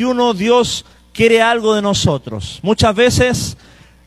[0.00, 2.58] 2021 Dios quiere algo de nosotros.
[2.62, 3.56] Muchas veces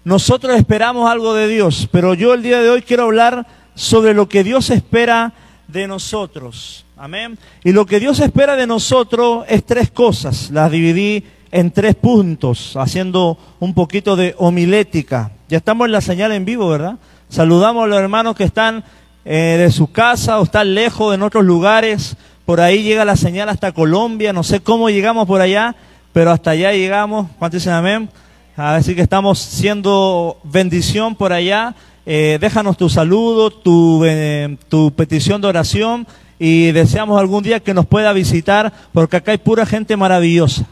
[0.03, 4.27] nosotros esperamos algo de Dios, pero yo el día de hoy quiero hablar sobre lo
[4.27, 5.33] que Dios espera
[5.67, 6.85] de nosotros.
[6.97, 7.37] Amén.
[7.63, 10.49] Y lo que Dios espera de nosotros es tres cosas.
[10.51, 15.31] Las dividí en tres puntos, haciendo un poquito de homilética.
[15.47, 16.97] Ya estamos en la señal en vivo, ¿verdad?
[17.29, 18.83] Saludamos a los hermanos que están
[19.25, 22.17] eh, de su casa o están lejos en otros lugares.
[22.45, 24.33] Por ahí llega la señal hasta Colombia.
[24.33, 25.75] No sé cómo llegamos por allá,
[26.11, 27.27] pero hasta allá llegamos.
[27.39, 28.09] ¿Cuántos dicen amén?
[28.57, 31.73] A decir que estamos siendo bendición por allá.
[32.05, 36.05] Eh, déjanos tu saludo, tu, eh, tu petición de oración
[36.37, 40.65] y deseamos algún día que nos pueda visitar porque acá hay pura gente maravillosa.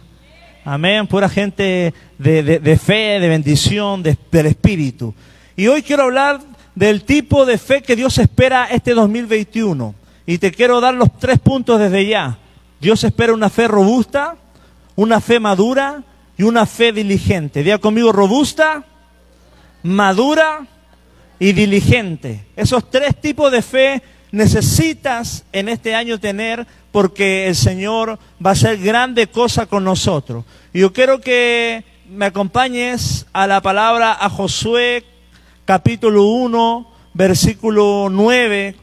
[0.66, 5.16] Amén, pura gente de, de, fe, de bendición, de, del Espíritu.
[5.56, 6.42] Y hoy quiero hablar
[6.76, 9.96] del tipo de fe que Dios espera este 2021.
[10.26, 12.38] Y te quiero dar los tres puntos desde ya.
[12.80, 14.36] Dios espera una fe robusta,
[14.96, 16.04] una fe madura
[16.38, 17.64] y una fe diligente.
[17.64, 18.84] Diga conmigo robusta,
[19.84, 20.66] madura
[21.40, 22.46] y diligente.
[22.56, 24.02] Esos tres tipos de fe
[24.32, 30.46] necesitas en este año tener porque el Señor va a hacer grande cosa con nosotros.
[30.74, 35.06] Y yo quiero que me acompañes a la palabra a Josué
[35.66, 38.76] capítulo 1, versículo 9,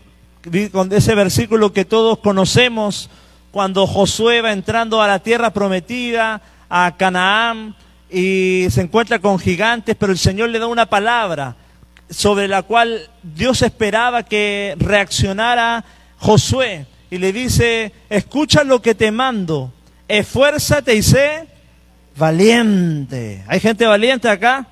[0.72, 3.10] con ese versículo que todos conocemos
[3.50, 7.74] cuando Josué va entrando a la tierra prometida, a Canaán,
[8.10, 11.56] y se encuentra con gigantes, pero el Señor le da una palabra
[12.10, 15.84] sobre la cual Dios esperaba que reaccionara
[16.18, 16.86] Josué.
[17.10, 19.72] Y le dice, escucha lo que te mando,
[20.08, 21.48] esfuérzate y sé
[22.16, 23.44] valiente.
[23.46, 24.66] ¿Hay gente valiente acá?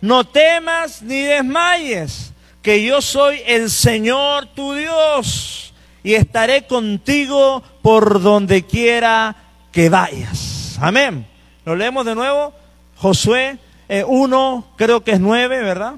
[0.00, 2.29] No temas ni desmayes,
[2.62, 5.72] que yo soy el Señor tu Dios
[6.02, 9.36] y estaré contigo por donde quiera
[9.72, 10.78] que vayas.
[10.80, 11.26] Amén.
[11.64, 12.52] Lo leemos de nuevo.
[12.96, 13.58] Josué
[14.06, 15.94] 1, eh, creo que es 9, ¿verdad?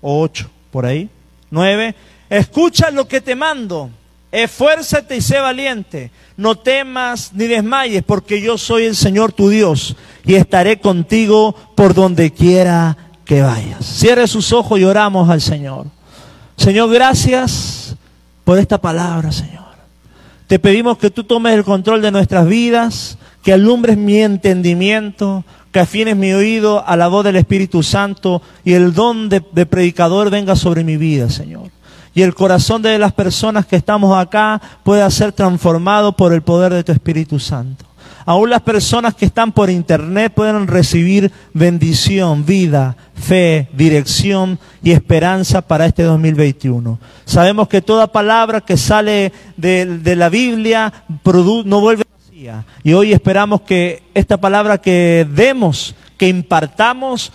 [0.00, 1.08] O 8, por ahí.
[1.50, 1.94] 9.
[2.28, 3.90] Escucha lo que te mando.
[4.32, 6.10] Esfuérzate y sé valiente.
[6.36, 11.94] No temas ni desmayes, porque yo soy el Señor tu Dios y estaré contigo por
[11.94, 12.96] donde quiera
[13.26, 13.84] que vayas.
[13.84, 15.86] Cierre sus ojos y oramos al Señor.
[16.56, 17.94] Señor, gracias
[18.44, 19.66] por esta palabra, Señor.
[20.46, 25.80] Te pedimos que tú tomes el control de nuestras vidas, que alumbres mi entendimiento, que
[25.80, 30.30] afines mi oído a la voz del Espíritu Santo y el don de, de predicador
[30.30, 31.76] venga sobre mi vida, Señor
[32.16, 36.72] y el corazón de las personas que estamos acá pueda ser transformado por el poder
[36.72, 37.84] de tu Espíritu Santo.
[38.26, 45.62] Aún las personas que están por internet pueden recibir bendición, vida, fe, dirección y esperanza
[45.62, 46.98] para este 2021.
[47.24, 50.92] Sabemos que toda palabra que sale de, la Biblia
[51.64, 52.64] no vuelve vacía.
[52.82, 57.32] Y hoy esperamos que esta palabra que demos, que impartamos,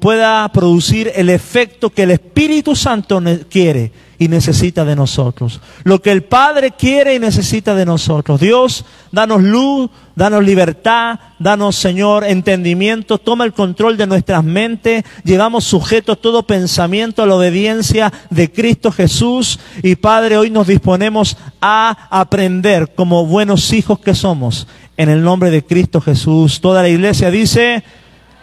[0.00, 3.92] pueda producir el efecto que el Espíritu Santo quiere
[4.24, 5.60] y necesita de nosotros.
[5.82, 8.40] Lo que el Padre quiere y necesita de nosotros.
[8.40, 13.18] Dios, danos luz, danos libertad, danos, Señor, entendimiento.
[13.18, 15.04] Toma el control de nuestras mentes.
[15.24, 19.60] Llevamos sujetos todo pensamiento a la obediencia de Cristo Jesús.
[19.82, 24.66] Y Padre, hoy nos disponemos a aprender como buenos hijos que somos.
[24.96, 26.62] En el nombre de Cristo Jesús.
[26.62, 27.84] Toda la iglesia dice,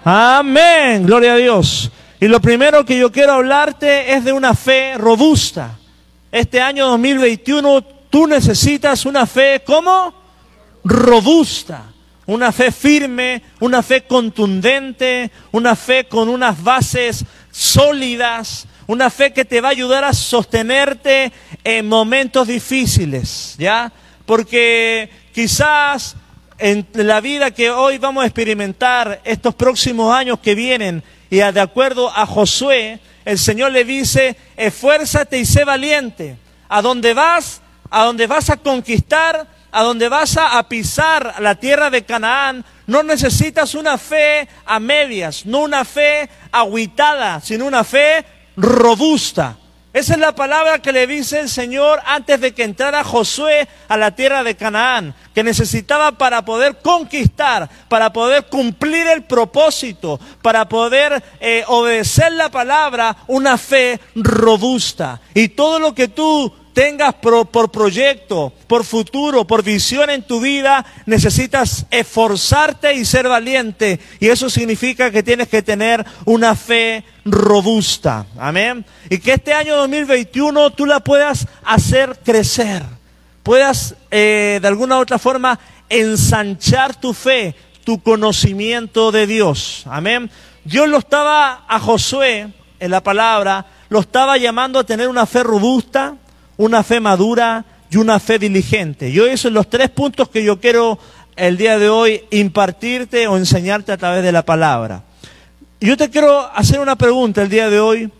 [0.03, 1.07] amén.
[1.07, 1.91] Gloria a Dios.
[2.21, 5.79] Y lo primero que yo quiero hablarte es de una fe robusta.
[6.31, 10.13] Este año 2021 tú necesitas una fe como
[10.83, 11.85] robusta,
[12.27, 19.43] una fe firme, una fe contundente, una fe con unas bases sólidas, una fe que
[19.43, 21.31] te va a ayudar a sostenerte
[21.63, 23.91] en momentos difíciles, ¿ya?
[24.27, 26.15] Porque quizás
[26.59, 31.61] en la vida que hoy vamos a experimentar, estos próximos años que vienen, y de
[31.61, 36.35] acuerdo a Josué, el Señor le dice, esfuérzate y sé valiente.
[36.67, 41.89] A donde vas, a donde vas a conquistar, a donde vas a pisar la tierra
[41.89, 48.25] de Canaán, no necesitas una fe a medias, no una fe aguitada, sino una fe
[48.57, 49.57] robusta.
[49.93, 53.97] Esa es la palabra que le dice el Señor antes de que entrara Josué a
[53.97, 60.70] la tierra de Canaán, que necesitaba para poder conquistar, para poder cumplir el propósito, para
[60.70, 65.20] poder eh, obedecer la palabra, una fe robusta.
[65.34, 70.85] Y todo lo que tú tengas por proyecto, por futuro, por visión en tu vida,
[71.06, 74.00] necesitas esforzarte y ser valiente.
[74.20, 78.26] Y eso significa que tienes que tener una fe robusta.
[78.38, 78.85] Amén.
[79.09, 82.84] Y que este año 2021 tú la puedas hacer crecer.
[83.44, 85.59] Puedas eh, de alguna u otra forma
[85.90, 89.84] ensanchar tu fe tu conocimiento de Dios.
[89.85, 90.29] Amén.
[90.64, 95.44] Dios lo estaba a Josué en la palabra, lo estaba llamando a tener una fe
[95.44, 96.16] robusta,
[96.57, 99.09] una fe madura y una fe diligente.
[99.09, 100.99] Y esos son los tres puntos que yo quiero
[101.35, 105.03] el día de hoy impartirte o enseñarte a través de la palabra.
[105.79, 108.11] Yo te quiero hacer una pregunta el día de hoy.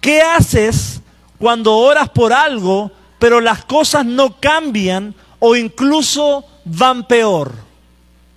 [0.00, 1.00] ¿Qué haces
[1.38, 7.52] cuando oras por algo, pero las cosas no cambian o incluso van peor?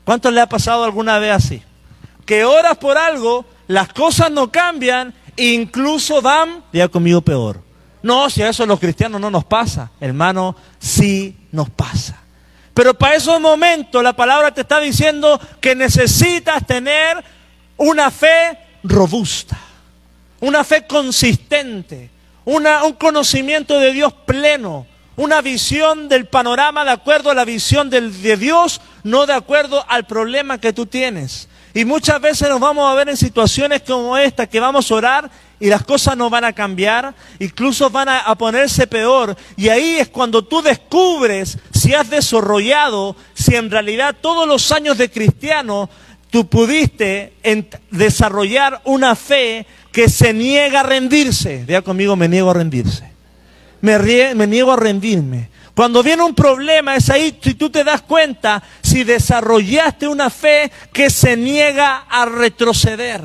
[0.03, 1.61] ¿Cuánto le ha pasado alguna vez así?
[2.25, 7.61] Que oras por algo, las cosas no cambian incluso van, ya conmigo peor.
[8.07, 12.17] No, si a eso los cristianos no nos pasa, hermano, sí nos pasa.
[12.73, 17.21] Pero para esos momentos la palabra te está diciendo que necesitas tener
[17.75, 19.57] una fe robusta,
[20.39, 22.09] una fe consistente,
[22.45, 22.65] un
[22.97, 24.87] conocimiento de Dios pleno,
[25.17, 30.07] una visión del panorama de acuerdo a la visión de Dios, no de acuerdo al
[30.07, 31.49] problema que tú tienes.
[31.77, 35.31] Y muchas veces nos vamos a ver en situaciones como esta, que vamos a orar
[35.59, 39.37] y las cosas no van a cambiar, incluso van a, ponerse peor.
[39.55, 44.97] Y ahí es cuando tú descubres si has desarrollado, si en realidad todos los años
[44.97, 45.87] de cristiano
[46.31, 47.33] tú pudiste
[47.91, 51.63] desarrollar una fe que se niega a rendirse.
[51.63, 53.07] Vea conmigo, me niego a rendirse.
[53.81, 53.99] Me,
[54.33, 55.49] me niego a rendirme.
[55.77, 60.71] Cuando viene un problema es ahí si tú te das cuenta si desarrollaste una fe
[60.91, 63.21] que se niega a retroceder,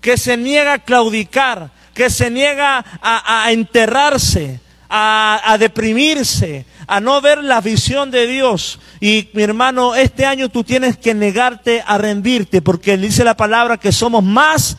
[0.00, 7.42] que se niega a claudicar, que se niega a, enterrarse, a, deprimirse, a no ver
[7.42, 8.78] la visión de Dios.
[9.00, 13.78] Y mi hermano, este año tú tienes que negarte a rendirte, porque dice la palabra
[13.78, 14.76] que somos más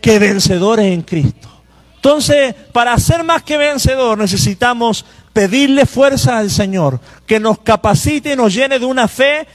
[0.00, 1.50] que vencedores en Cristo.
[1.96, 5.04] Entonces, para ser más que vencedor necesitamos
[5.40, 9.46] pedirle fuerza al Señor, que nos capacite y nos llene de una fe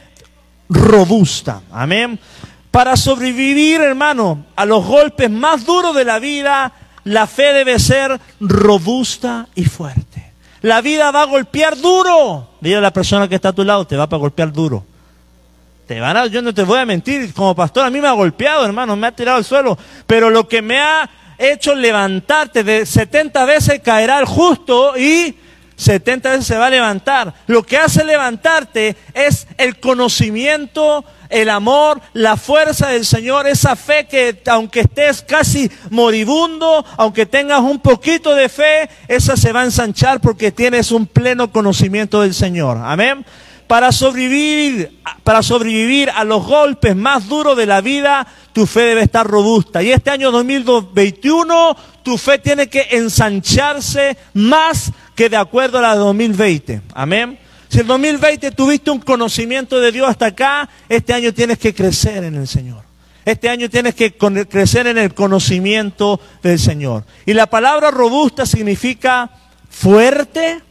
[0.68, 1.62] robusta.
[1.72, 2.18] Amén.
[2.72, 6.74] Para sobrevivir, hermano, a los golpes más duros de la vida,
[7.04, 10.32] la fe debe ser robusta y fuerte.
[10.62, 12.50] La vida va a golpear duro.
[12.62, 14.84] Dile a la persona que está a tu lado, te va para golpear duro.
[15.88, 18.14] Te van a, yo no te voy a mentir, como pastor a mí me ha
[18.14, 19.78] golpeado, hermano, me ha tirado al suelo,
[20.08, 25.45] pero lo que me ha hecho levantarte de 70 veces caerá el justo y
[25.76, 27.34] 70 veces se va a levantar.
[27.48, 34.06] Lo que hace levantarte es el conocimiento, el amor, la fuerza del Señor, esa fe
[34.08, 39.66] que aunque estés casi moribundo, aunque tengas un poquito de fe, esa se va a
[39.66, 42.78] ensanchar porque tienes un pleno conocimiento del Señor.
[42.84, 43.26] Amén.
[43.68, 49.02] Para sobrevivir, para sobrevivir a los golpes más duros de la vida, tu fe debe
[49.02, 49.82] estar robusta.
[49.82, 55.94] Y este año 2021, tu fe tiene que ensancharse más que de acuerdo a la
[55.94, 56.82] de 2020.
[56.94, 57.40] Amén.
[57.70, 62.24] Si el 2020 tuviste un conocimiento de Dios hasta acá, este año tienes que crecer
[62.24, 62.84] en el Señor.
[63.26, 67.04] Este año tienes que crecer en el conocimiento del Señor.
[67.26, 69.32] Y la palabra robusta significa
[69.68, 70.62] fuerte,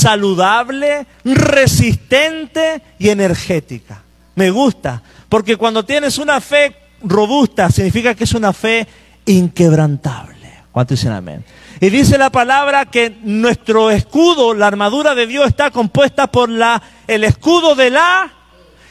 [0.00, 4.02] saludable, resistente y energética.
[4.34, 8.86] Me gusta, porque cuando tienes una fe robusta, significa que es una fe
[9.26, 10.36] inquebrantable.
[10.72, 11.44] ¿Cuánto dicen amén?
[11.80, 16.82] Y dice la palabra que nuestro escudo, la armadura de Dios está compuesta por la,
[17.06, 18.32] el escudo de la...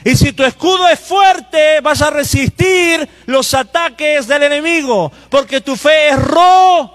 [0.03, 5.75] Y si tu escudo es fuerte, vas a resistir los ataques del enemigo, porque tu
[5.75, 6.93] fe es ro,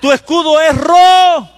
[0.00, 1.48] tu escudo es ro,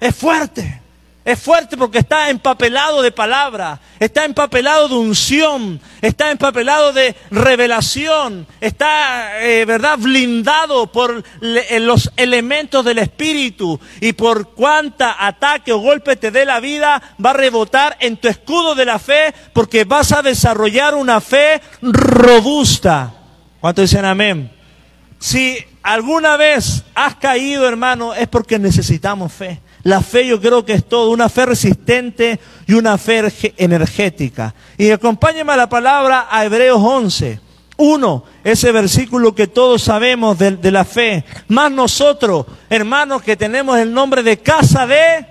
[0.00, 0.81] es fuerte.
[1.24, 8.44] Es fuerte porque está empapelado de palabra, está empapelado de unción, está empapelado de revelación,
[8.60, 15.78] está, eh, ¿verdad?, blindado por eh, los elementos del Espíritu y por cuánta ataque o
[15.78, 19.84] golpe te dé la vida, va a rebotar en tu escudo de la fe porque
[19.84, 23.14] vas a desarrollar una fe robusta.
[23.60, 24.50] ¿Cuántos dicen amén?
[25.20, 29.60] Si alguna vez has caído, hermano, es porque necesitamos fe.
[29.84, 34.54] La fe yo creo que es todo, una fe resistente y una fe energética.
[34.78, 37.40] Y acompáñame a la palabra a Hebreos 11.
[37.78, 41.24] Uno, ese versículo que todos sabemos de, la fe.
[41.48, 45.26] Más nosotros, hermanos, que tenemos el nombre de casa de...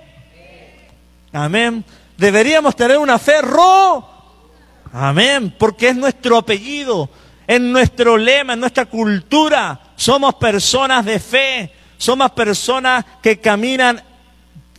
[1.32, 1.82] Amén.
[2.18, 4.06] Deberíamos tener una fe ro.
[4.92, 5.54] Amén.
[5.58, 7.08] Porque es nuestro apellido,
[7.46, 9.80] es nuestro lema, es nuestra cultura.
[9.96, 11.72] Somos personas de fe.
[11.96, 14.02] Somos personas que caminan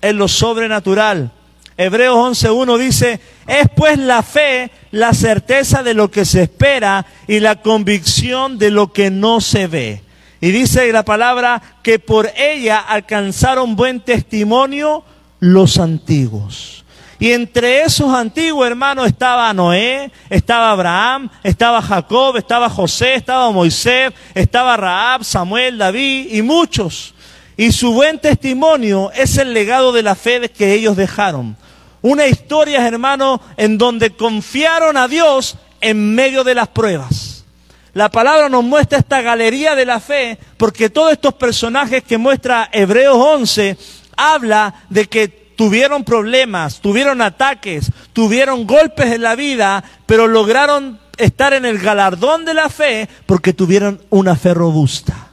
[0.03, 1.31] en lo sobrenatural.
[1.75, 7.39] Hebreos 11.1 dice, es pues la fe la certeza de lo que se espera y
[7.39, 10.03] la convicción de lo que no se ve.
[10.39, 15.03] Y dice la palabra que por ella alcanzaron buen testimonio
[15.39, 16.83] los antiguos.
[17.17, 24.11] Y entre esos antiguos hermanos estaba Noé, estaba Abraham, estaba Jacob, estaba José, estaba Moisés,
[24.35, 27.12] estaba Raab, Samuel, David y muchos.
[27.57, 31.55] Y su buen testimonio es el legado de la fe que ellos dejaron.
[32.01, 37.45] Una historia, hermano, en donde confiaron a Dios en medio de las pruebas.
[37.93, 42.69] La palabra nos muestra esta galería de la fe porque todos estos personajes que muestra
[42.71, 43.77] Hebreos 11
[44.17, 51.53] habla de que tuvieron problemas, tuvieron ataques, tuvieron golpes en la vida, pero lograron estar
[51.53, 55.27] en el galardón de la fe porque tuvieron una fe robusta,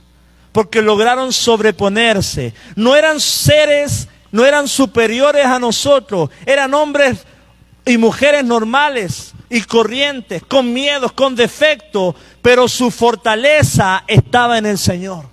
[0.52, 2.54] porque lograron sobreponerse.
[2.76, 7.24] No eran seres, no eran superiores a nosotros, eran hombres
[7.86, 14.78] y mujeres normales y corrientes, con miedos, con defectos, pero su fortaleza estaba en el
[14.78, 15.26] Señor.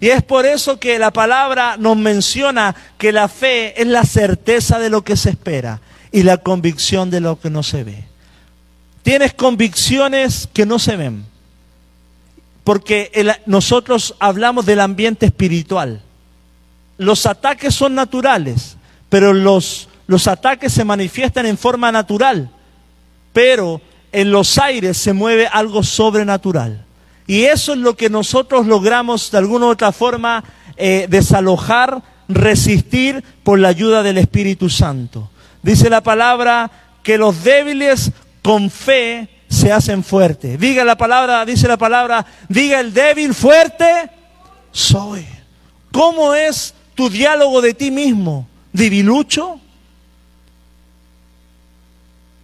[0.00, 4.78] Y es por eso que la palabra nos menciona que la fe es la certeza
[4.78, 5.80] de lo que se espera
[6.12, 8.04] y la convicción de lo que no se ve.
[9.02, 11.24] Tienes convicciones que no se ven.
[12.64, 13.12] Porque
[13.46, 16.00] nosotros hablamos del ambiente espiritual.
[16.96, 18.76] Los ataques son naturales,
[19.08, 22.50] pero los, los ataques se manifiestan en forma natural.
[23.32, 23.80] Pero
[24.12, 26.84] en los aires se mueve algo sobrenatural.
[27.26, 30.44] Y eso es lo que nosotros logramos de alguna u otra forma
[30.76, 35.30] eh, desalojar, resistir por la ayuda del Espíritu Santo.
[35.62, 36.70] Dice la palabra
[37.02, 40.58] que los débiles con fe se hacen fuertes.
[40.58, 44.10] Diga la palabra, dice la palabra, diga el débil fuerte
[44.72, 45.24] soy.
[45.92, 48.46] ¿Cómo es tu diálogo de ti mismo?
[48.72, 49.60] ¿Divilucho?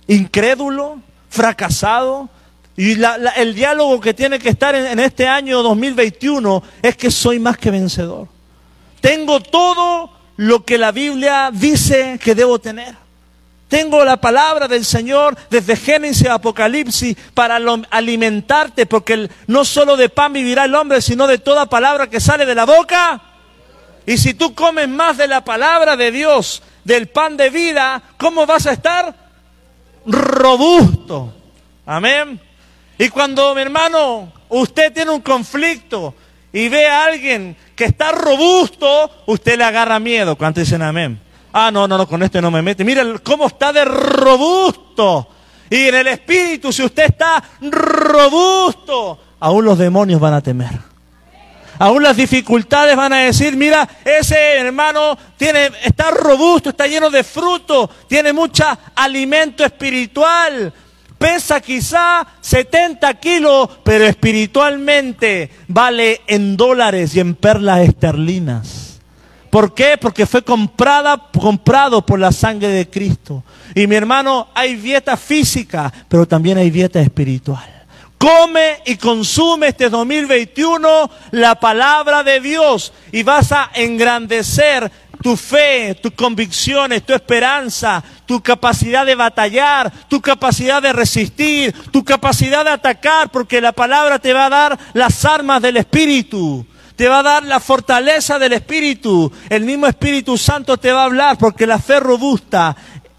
[0.07, 1.01] ¿Incrédulo?
[1.29, 2.31] ¿Fracasado?
[2.77, 2.93] Y
[3.37, 7.59] el diálogo que tiene que estar en, en este año 2021 es que soy más
[7.59, 8.29] que vencedor.
[9.01, 12.95] Tengo todo lo que la Biblia dice que debo tener.
[13.71, 17.61] Tengo la palabra del Señor desde Génesis a Apocalipsis para
[17.91, 22.45] alimentarte, porque no solo de pan vivirá el hombre, sino de toda palabra que sale
[22.45, 23.23] de la boca.
[24.07, 28.45] Y si tú comes más de la palabra de Dios, del pan de vida, ¿cómo
[28.45, 29.15] vas a estar?
[30.05, 31.33] Robusto.
[31.87, 32.41] Amén.
[32.99, 36.13] Y cuando, mi hermano, usted tiene un conflicto
[36.53, 40.35] y ve a alguien que está robusto, usted le agarra miedo.
[40.35, 41.30] ¿Cuántos dicen amén?
[41.53, 42.85] Ah, no, no, no, con este no me mete.
[42.85, 45.29] Mira cómo está de robusto.
[45.69, 50.91] Y en el espíritu, si usted está robusto, aún los demonios van a temer.
[51.79, 57.25] Aún las dificultades van a decir, mira, ese hermano tiene, está robusto, está lleno de
[57.25, 58.65] fruto, tiene mucho
[58.95, 60.73] alimento espiritual
[61.21, 68.90] pesa quizá 70 kilos, pero espiritualmente vale en dólares y en perlas esterlinas.
[69.51, 69.99] ¿Por qué?
[70.01, 73.43] Porque fue comprada, comprado por la sangre de Cristo.
[73.75, 77.69] Y mi hermano, hay dieta física, pero también hay dieta espiritual.
[78.17, 84.93] Come y consume este 2021 la palabra de Dios y vas a engrandecer
[85.23, 92.05] tu fe, tus convicciones, tu esperanza, tu capacidad de batallar, tu capacidad de resistir, tu
[92.05, 96.67] capacidad de atacar, porque la palabra te va a dar las armas del Espíritu.
[97.01, 99.33] Te va a dar la fortaleza del Espíritu.
[99.49, 102.77] El mismo Espíritu Santo te va a hablar porque la fe robusta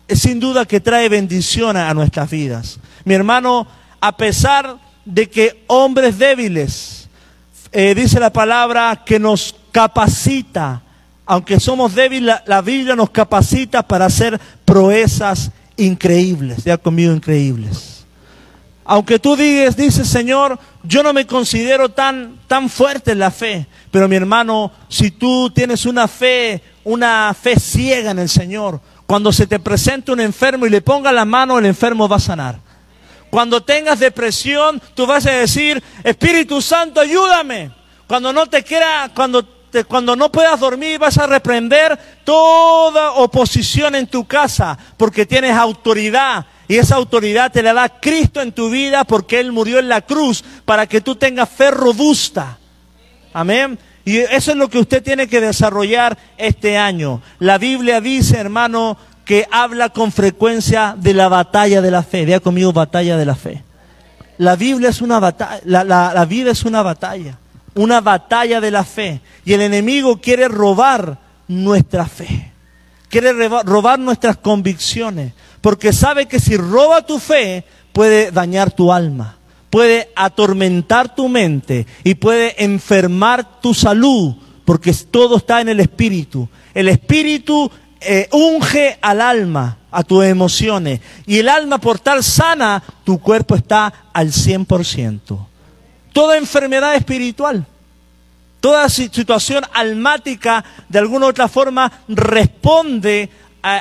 [0.08, 2.80] es sin duda que trae bendición a nuestras vidas.
[3.06, 3.66] Mi hermano,
[4.00, 7.10] a pesar de que hombres débiles,
[7.72, 10.84] eh, dice la palabra que nos capacita,
[11.26, 16.66] aunque somos débiles, la, Biblia nos capacita para hacer proezas increíbles.
[16.66, 17.90] Ya conmigo increíbles.
[18.84, 23.68] Aunque tú digas, dices, Señor, yo no me considero tan, tan fuerte en la fe.
[23.92, 29.32] Pero mi hermano, si tú tienes una fe, una fe ciega en el Señor, cuando
[29.32, 32.60] se te presente un enfermo y le ponga la mano, el enfermo va a sanar.
[33.30, 37.72] Cuando tengas depresión, tú vas a decir, Espíritu Santo, ayúdame.
[38.08, 44.08] Cuando no te quiera, cuando cuando no puedas dormir vas a reprender toda oposición en
[44.08, 49.04] tu casa porque tienes autoridad y esa autoridad te la da Cristo en tu vida
[49.04, 52.58] porque Él murió en la cruz para que tú tengas fe robusta.
[53.34, 53.78] Amén.
[54.04, 57.22] Y eso es lo que usted tiene que desarrollar este año.
[57.40, 62.25] La Biblia dice, hermano, que habla con frecuencia de la batalla de la fe.
[62.25, 63.63] Vea conmigo batalla de la fe.
[64.38, 67.38] La Biblia es una batalla, la vida es una batalla
[67.75, 69.22] una batalla de la fe.
[69.46, 72.51] Y el enemigo quiere robar nuestra fe.
[73.10, 75.34] Quiere robar nuestras convicciones.
[75.62, 79.38] Porque sabe que si roba tu fe, puede dañar tu alma.
[79.70, 84.36] Puede atormentar tu mente y puede enfermar tu salud.
[84.66, 86.48] Porque todo está en el espíritu.
[86.74, 91.01] El espíritu eh, unge al alma, a tus emociones.
[91.25, 95.50] Y el alma por tal sana, tu cuerpo está al 100%.
[96.13, 97.65] Toda enfermedad espiritual,
[98.60, 103.30] toda situación almática, de alguna u otra forma, responde,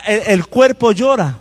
[0.07, 1.39] el cuerpo llora.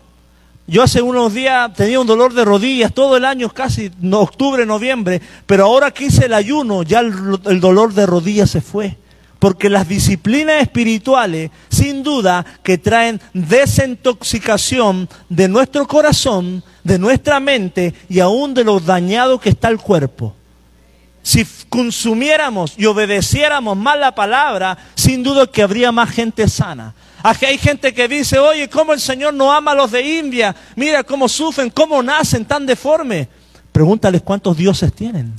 [0.67, 5.19] Yo hace unos días tenía un dolor de rodillas todo el año, casi octubre, noviembre,
[5.45, 8.95] pero ahora que hice el ayuno, ya el dolor de rodillas se fue.
[9.39, 17.93] Porque las disciplinas espirituales, sin duda, que traen desintoxicación de nuestro corazón, de nuestra mente
[18.09, 20.35] y aún de lo dañado que está el cuerpo.
[21.29, 26.95] Si consumiéramos y obedeciéramos más la palabra, sin duda que habría más gente sana.
[27.21, 30.55] Aquí hay gente que dice, oye, ¿cómo el Señor no ama a los de India?
[30.75, 33.27] Mira cómo sufren, cómo nacen tan deformes.
[33.71, 35.35] Pregúntales cuántos dioses tienen.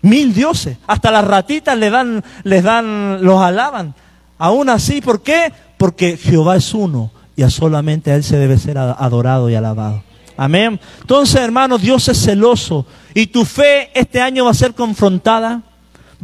[0.00, 0.78] Mil dioses.
[0.86, 3.94] Hasta las ratitas le dan, les dan, los alaban.
[4.38, 5.52] Aún así, ¿por qué?
[5.76, 10.07] Porque Jehová es uno y solamente a Él se debe ser adorado y alabado.
[10.40, 10.78] Amén.
[11.00, 15.62] Entonces, hermanos, Dios es celoso y tu fe este año va a ser confrontada,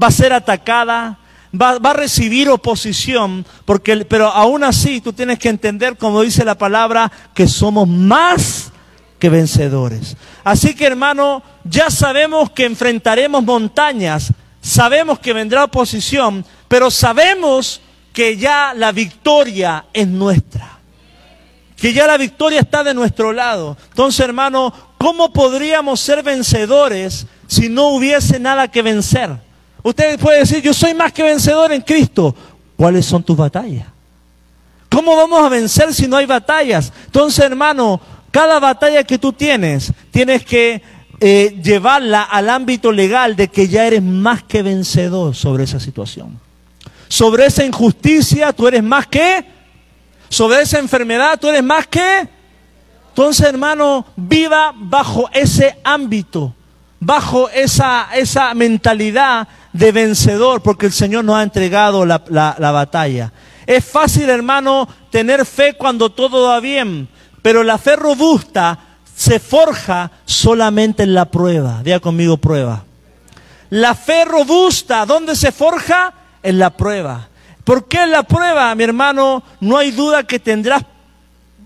[0.01, 1.19] va a ser atacada,
[1.53, 6.45] va, va, a recibir oposición, porque, pero aún así tú tienes que entender, como dice
[6.45, 8.71] la palabra, que somos más
[9.19, 10.17] que vencedores.
[10.45, 17.81] Así que hermano, ya sabemos que enfrentaremos montañas, sabemos que vendrá oposición, pero sabemos
[18.13, 20.74] que ya la victoria es nuestra.
[21.85, 23.77] Que ya la victoria está de nuestro lado.
[23.91, 29.37] Entonces, hermano, ¿cómo podríamos ser vencedores si no hubiese nada que vencer?
[29.83, 32.35] Usted puede decir, yo soy más que vencedor en Cristo.
[32.75, 33.87] ¿Cuáles son tus batallas?
[34.91, 36.91] ¿Cómo vamos a vencer si no hay batallas?
[37.05, 38.01] Entonces, hermano,
[38.31, 40.81] cada batalla que tú tienes, tienes que
[41.21, 46.41] eh, llevarla al ámbito legal de que ya eres más que vencedor sobre esa situación.
[47.09, 49.53] Sobre esa injusticia, tú eres más que.
[50.29, 52.29] Sobre esa enfermedad, tú eres más que.
[53.09, 56.55] Entonces, hermano, viva bajo ese ámbito,
[56.99, 63.33] bajo esa, esa mentalidad de vencedor, porque el Señor nos ha entregado la, la batalla.
[63.67, 67.09] Es fácil, hermano, tener fe cuando todo va bien,
[67.41, 68.79] pero la fe robusta
[69.15, 71.83] se forja solamente en la prueba.
[71.83, 72.85] Diga conmigo prueba.
[73.71, 76.13] La fe robusta, ¿dónde se forja?
[76.43, 77.29] En la prueba.
[77.65, 79.43] ¿Por qué la prueba, mi hermano?
[79.61, 80.85] No hay duda que tendrás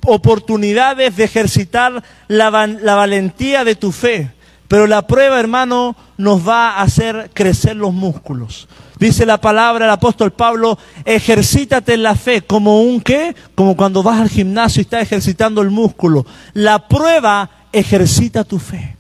[0.06, 4.30] oportunidades de ejercitar la, valentía de tu fe.
[4.68, 8.68] Pero la prueba, hermano, nos va a hacer crecer los músculos.
[8.98, 14.02] Dice la palabra del apóstol Pablo, ejercítate en la fe como un qué, como cuando
[14.02, 16.26] vas al gimnasio y estás ejercitando el músculo.
[16.52, 18.97] La prueba ejercita tu fe.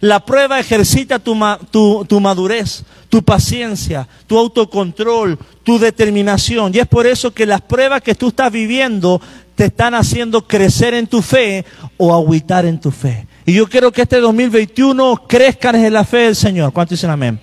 [0.00, 6.72] La prueba ejercita tu, madurez, tu paciencia, tu autocontrol, tu determinación.
[6.74, 9.20] Y es por eso que las pruebas que tú estás viviendo
[9.56, 11.64] te están haciendo crecer en tu fe
[11.96, 13.26] o agüitar en tu fe.
[13.44, 16.72] Y yo quiero que este 2021 crezcan en la fe del Señor.
[16.72, 17.40] ¿Cuántos dicen amén?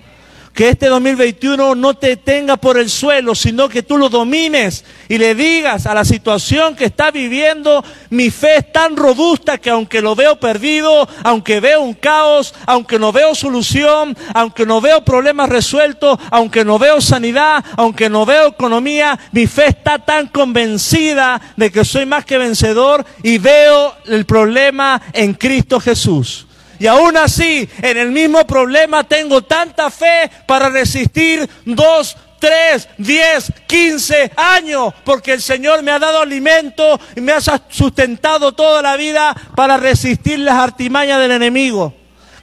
[0.56, 5.18] Que este 2021 no te tenga por el suelo, sino que tú lo domines y
[5.18, 10.00] le digas a la situación que está viviendo, mi fe es tan robusta que aunque
[10.00, 15.50] lo veo perdido, aunque veo un caos, aunque no veo solución, aunque no veo problemas
[15.50, 21.70] resueltos, aunque no veo sanidad, aunque no veo economía, mi fe está tan convencida de
[21.70, 26.46] que soy más que vencedor y veo el problema en Cristo Jesús.
[26.78, 33.52] Y aún así, en el mismo problema tengo tanta fe para resistir dos, tres, diez,
[33.66, 38.96] quince años, porque el Señor me ha dado alimento y me ha sustentado toda la
[38.96, 41.94] vida para resistir las artimañas del enemigo.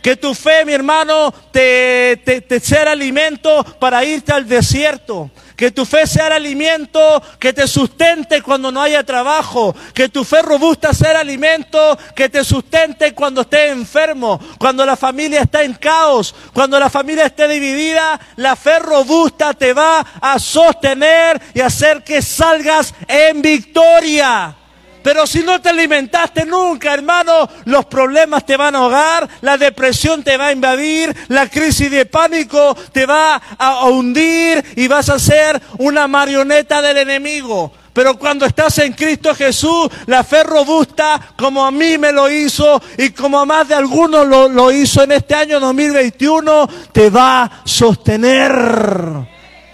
[0.02, 5.32] Que tu fe, mi hermano, te, te, te sea alimento para irte al desierto.
[5.63, 9.73] Que tu fe sea el alimento que te sustente cuando no haya trabajo.
[9.93, 14.41] Que tu fe robusta sea el alimento que te sustente cuando estés enfermo.
[14.60, 16.36] Cuando la familia está en caos.
[16.52, 18.19] Cuando la familia esté dividida.
[18.36, 24.58] La fe robusta te va a sostener y hacer que salgas en victoria.
[25.04, 30.24] Pero si no te alimentaste nunca, hermano, los problemas te van a ahogar, la depresión
[30.24, 35.20] te va a invadir, la crisis de pánico te va a hundir y vas a
[35.20, 37.74] ser una marioneta del enemigo.
[37.92, 42.82] Pero cuando estás en Cristo Jesús, la fe robusta, como a mí me lo hizo
[42.98, 47.44] y como a más de algunos lo, lo hizo en este año 2021, te va
[47.44, 49.33] a sostener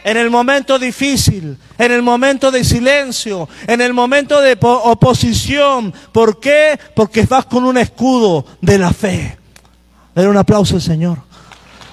[0.10, 5.94] en el momento difícil, en el momento de silencio, en el momento de oposición.
[6.12, 6.80] ¿Por qué?
[6.96, 9.38] Porque vas con un escudo de la fe.
[10.16, 11.20] Dale un aplauso al Señor.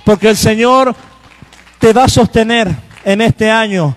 [0.02, 0.96] Porque el Señor
[1.78, 2.74] te va a sostener
[3.04, 3.94] en este año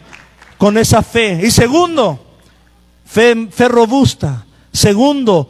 [0.58, 1.39] con esa fe.
[1.41, 2.19] Y segundo,
[3.05, 4.43] fe, fe robusta.
[4.73, 5.49] Segundo,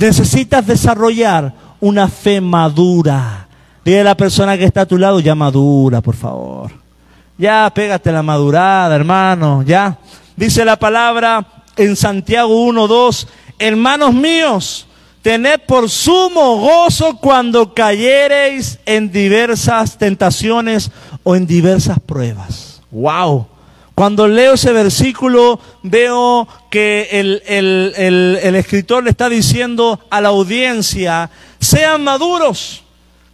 [0.00, 3.46] necesitas desarrollar una fe madura.
[3.84, 6.89] Dile a la persona que está a tu lado, ya madura, por favor.
[7.40, 9.96] Ya pégate la madurada, hermano, ya.
[10.36, 11.42] Dice la palabra
[11.74, 13.26] en Santiago 1:2,
[13.58, 14.86] hermanos míos,
[15.22, 20.90] tened por sumo gozo cuando cayereis en diversas tentaciones
[21.22, 22.82] o en diversas pruebas.
[22.90, 23.46] Wow.
[23.94, 31.30] Cuando leo ese versículo veo que el, el, escritor le está diciendo a la audiencia,
[31.58, 32.82] sean maduros,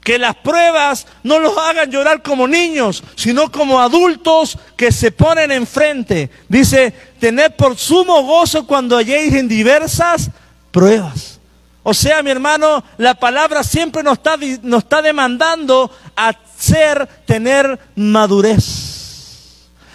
[0.06, 5.50] que las pruebas no los hagan llorar como niños, sino como adultos que se ponen
[5.50, 6.30] enfrente.
[6.48, 10.30] Dice, tened por sumo gozo cuando halléis en diversas
[10.70, 11.40] pruebas.
[11.82, 18.94] O sea, mi hermano, la palabra siempre nos está, demandando a ser, tener madurez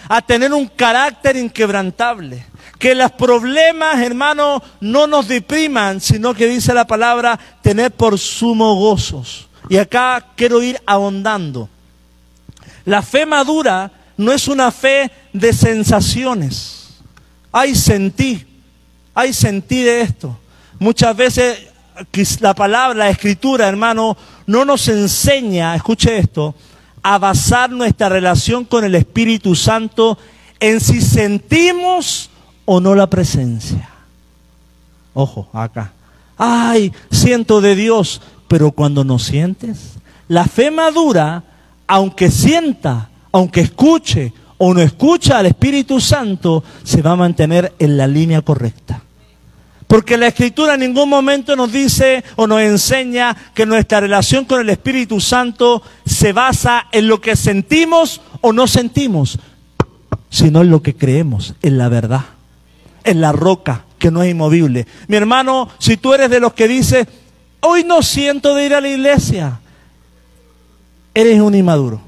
[0.10, 2.45] a tener un carácter inquebrantable.
[2.78, 8.76] Que los problemas, hermano, no nos depriman, sino que dice la palabra, tener por sumo
[8.76, 9.47] gozos.
[9.69, 11.69] Y acá quiero ir ahondando.
[12.86, 17.00] La fe madura no es una fe de sensaciones.
[17.52, 18.45] Ay, sentí,
[19.13, 20.38] ay, sentí de esto.
[20.80, 21.67] Muchas veces
[22.39, 26.56] la palabra, la escritura, hermano, no nos enseña, escuche esto,
[27.04, 30.17] a basar nuestra relación con el Espíritu Santo
[30.60, 32.30] en si sentimos
[32.65, 33.89] o no la presencia.
[35.13, 35.93] Ojo, acá.
[36.38, 38.21] Ay, siento de Dios,
[38.52, 39.94] pero cuando no sientes,
[40.28, 41.42] la fe madura,
[41.88, 47.96] aunque sienta, aunque escuche o no escucha al Espíritu Santo, se va a mantener en
[47.96, 49.04] la línea correcta.
[49.88, 54.60] Porque la Escritura en ningún momento nos dice o nos enseña que nuestra relación con
[54.60, 59.40] el Espíritu Santo se basa en lo que sentimos o no sentimos,
[60.30, 62.26] sino en lo que creemos, en la verdad,
[63.06, 64.88] en la roca que no es inmovible.
[65.08, 67.08] Mi hermano, si tú eres de los que dice,
[67.62, 69.60] hoy no siento de ir a la iglesia,
[71.13, 72.02] eres un inmaduro.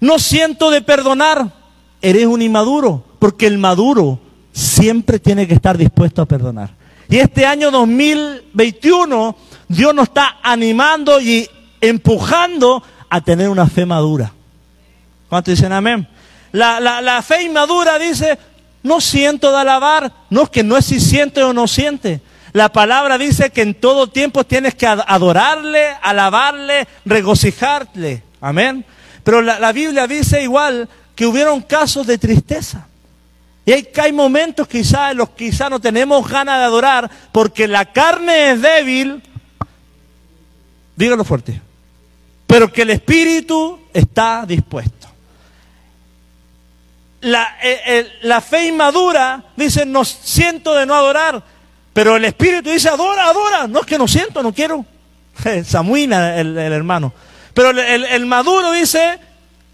[0.00, 1.52] No siento de perdonar,
[2.02, 4.18] eres un inmaduro, porque el maduro
[4.52, 6.70] siempre tiene que estar dispuesto a perdonar.
[7.08, 9.36] Y este año 2021
[9.68, 11.48] Dios nos está animando y
[11.80, 14.32] empujando a tener una fe madura.
[15.28, 16.06] ¿Cuántos dicen amén?
[16.52, 18.38] La, la, fe inmadura dice,
[18.82, 20.12] no siento de alabar.
[20.30, 22.20] No es que no es si siente o no siente.
[22.54, 28.22] La palabra dice que en todo tiempo tienes que adorarle, alabarle, regocijarle.
[28.40, 28.84] Amén.
[29.24, 32.86] Pero la, Biblia dice igual que hubieron casos de tristeza.
[33.66, 37.66] Y hay, hay momentos quizás en los que quizás no tenemos ganas de adorar porque
[37.66, 39.20] la carne es débil.
[40.94, 41.60] Dígalo fuerte.
[42.46, 45.08] Pero que el espíritu está dispuesto.
[47.22, 51.53] La, eh, la fe inmadura dice, no siento de no adorar.
[51.94, 53.66] Pero el espíritu dice, adora, adora.
[53.68, 54.84] No es que no siento, no quiero.
[55.64, 57.14] Samuina el, el hermano.
[57.54, 59.18] Pero el, maduro dice,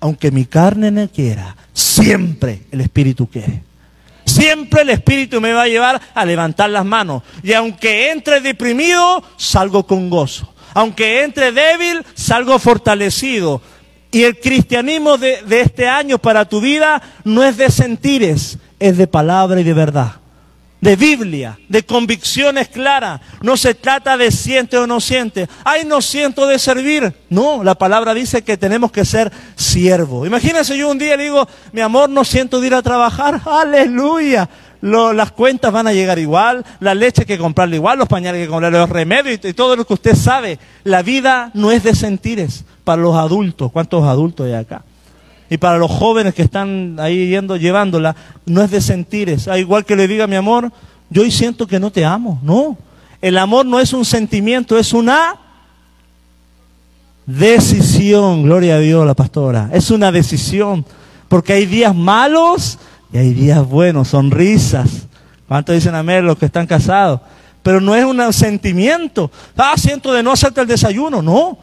[0.00, 3.62] aunque mi carne no quiera, siempre el espíritu quiere.
[4.26, 7.24] Siempre el Espíritu me va a llevar a levantar las manos.
[7.42, 10.54] Y aunque entre deprimido, salgo con gozo.
[10.72, 13.60] Aunque entre débil, salgo fortalecido.
[14.12, 18.96] Y el cristianismo de, de este año para tu vida no es de sentires, es
[18.98, 20.20] de palabra y de verdad
[20.80, 23.20] de Biblia, de convicciones claras.
[23.42, 25.48] No se trata de siente o no siente.
[25.64, 27.12] Ay, no siento de servir.
[27.28, 30.26] No, la palabra dice que tenemos que ser siervos.
[30.26, 33.40] Imagínense yo un día le digo, mi amor, no siento de ir a trabajar.
[33.46, 34.48] Aleluya.
[34.80, 38.46] las cuentas van a llegar igual, la leche hay que comprarla igual, los pañales hay
[38.46, 40.58] que comprarle, los remedios y todo lo que usted sabe.
[40.84, 43.70] La vida no es de sentires para los adultos.
[43.70, 44.82] ¿Cuántos adultos hay acá?
[45.50, 48.14] Y para los jóvenes que están ahí yendo, llevándola,
[48.46, 49.48] no es de sentires.
[49.48, 50.70] Ah, igual que le diga mi amor,
[51.10, 52.38] yo hoy siento que no te amo.
[52.44, 52.78] No.
[53.20, 55.34] El amor no es un sentimiento, es una
[57.26, 58.44] decisión.
[58.44, 59.68] Gloria a Dios, la pastora.
[59.72, 60.86] Es una decisión.
[61.28, 62.78] Porque hay días malos
[63.12, 65.08] y hay días buenos, sonrisas.
[65.48, 67.20] ¿Cuántos dicen amén los que están casados?
[67.64, 69.32] Pero no es un sentimiento.
[69.56, 71.20] Ah, siento de no hacerte el desayuno.
[71.22, 71.58] No.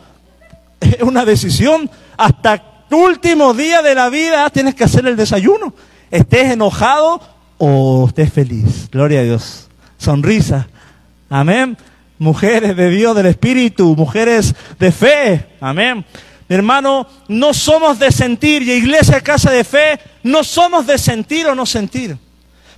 [0.82, 1.90] Es una decisión.
[2.18, 5.74] Hasta último día de la vida tienes que hacer el desayuno.
[6.10, 7.22] Estés enojado
[7.58, 8.90] o estés feliz.
[8.92, 9.68] Gloria a Dios.
[9.98, 10.68] Sonrisa.
[11.30, 11.78] Amén.
[12.20, 15.46] Mujeres de Dios, del Espíritu, mujeres de fe.
[15.60, 16.06] Amén.
[16.48, 21.46] Mi hermano, no somos de sentir, y iglesia, casa de fe, no somos de sentir
[21.48, 22.18] o no sentir.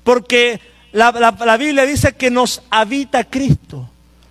[0.04, 0.60] Porque
[0.92, 3.90] la, la Biblia dice que nos habita Cristo.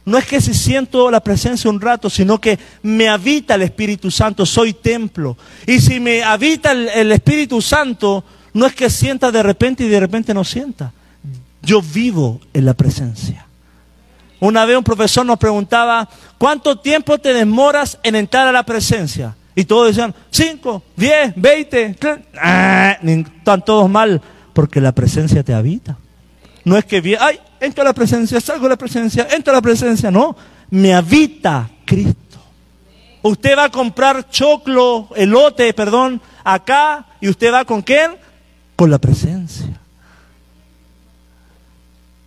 [0.08, 4.10] No es que si siento la presencia un rato, sino que me habita el Espíritu
[4.10, 5.36] Santo, soy templo.
[5.66, 10.00] Y si me habita el, Espíritu Santo, no es que sienta de repente y de
[10.00, 10.92] repente no sienta.
[11.60, 13.44] yo vivo en la presencia.
[14.40, 19.36] Una vez un profesor nos preguntaba, ¿cuánto tiempo te demoras en entrar a la presencia?
[19.54, 21.96] Y todos decían, 5, 10, 20,
[23.02, 24.22] están todos mal,
[24.54, 25.98] porque la presencia te habita.
[26.64, 29.62] No es que, ay, entro a la presencia, salgo de la presencia, entro a la
[29.62, 30.36] presencia, no,
[30.70, 32.38] me habita Cristo.
[33.22, 38.12] Usted va a comprar choclo, elote, perdón, acá, y usted va con quién?
[38.76, 39.80] Con la presencia.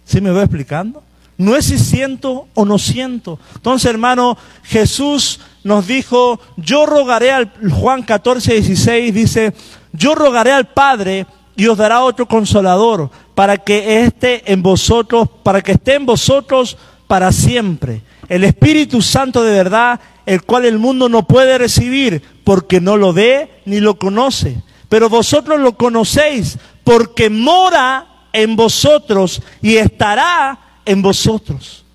[0.05, 1.03] ¿Sí me voy explicando?
[1.37, 3.39] No es si siento o no siento.
[3.55, 9.53] Entonces, hermano, Jesús nos dijo, yo rogaré al Juan 14, 16, dice,
[9.93, 15.61] yo rogaré al Padre y os dará otro consolador para que esté en vosotros, para
[15.61, 18.01] que esté en vosotros para siempre.
[18.29, 23.13] El Espíritu Santo de verdad, el cual el mundo no puede recibir porque no lo
[23.13, 24.61] ve ni lo conoce.
[24.89, 31.85] Pero vosotros lo conocéis porque mora en vosotros y estará en vosotros.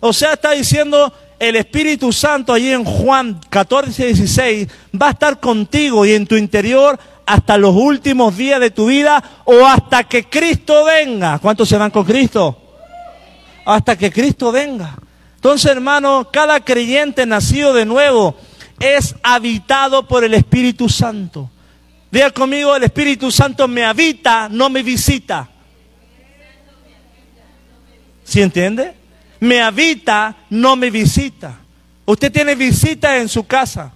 [0.00, 4.68] O sea, está diciendo el Espíritu Santo allí en Juan 14, 16,
[5.00, 9.24] va a estar contigo y en tu interior hasta los últimos días de tu vida
[9.46, 11.38] o hasta que Cristo venga.
[11.38, 12.60] ¿Cuántos se van con Cristo?
[13.64, 14.94] Hasta que Cristo venga.
[15.36, 18.36] Entonces, hermano, cada creyente nacido de nuevo
[18.78, 21.50] es habitado por el Espíritu Santo.
[22.10, 25.48] Diga conmigo, el Espíritu Santo me habita, no me visita.
[28.24, 28.99] ¿Sí entiende?
[29.40, 31.58] Me habita, no me visita.
[32.04, 33.92] Usted tiene visita en su casa.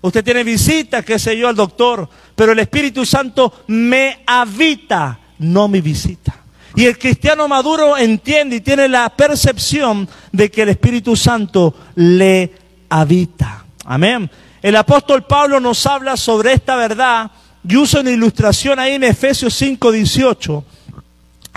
[0.00, 2.08] Usted tiene visita, qué sé yo, al doctor.
[2.34, 6.34] Pero el Espíritu Santo me habita, no me visita.
[6.74, 12.52] Y el cristiano maduro entiende y tiene la percepción de que el Espíritu Santo le
[12.88, 13.64] habita.
[13.84, 14.30] Amén.
[14.62, 17.30] El apóstol Pablo nos habla sobre esta verdad
[17.66, 20.64] y usa una ilustración ahí en Efesios 5, 18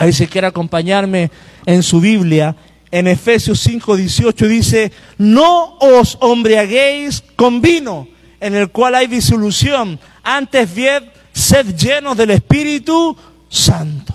[0.02, 1.30] Ahí si quiere acompañarme
[1.64, 2.56] en su Biblia,
[2.92, 8.08] en Efesios 5, 18 dice, no os embriaguéis con vino,
[8.40, 13.16] en el cual hay disolución, antes bien, sed llenos del Espíritu
[13.50, 14.14] Santo.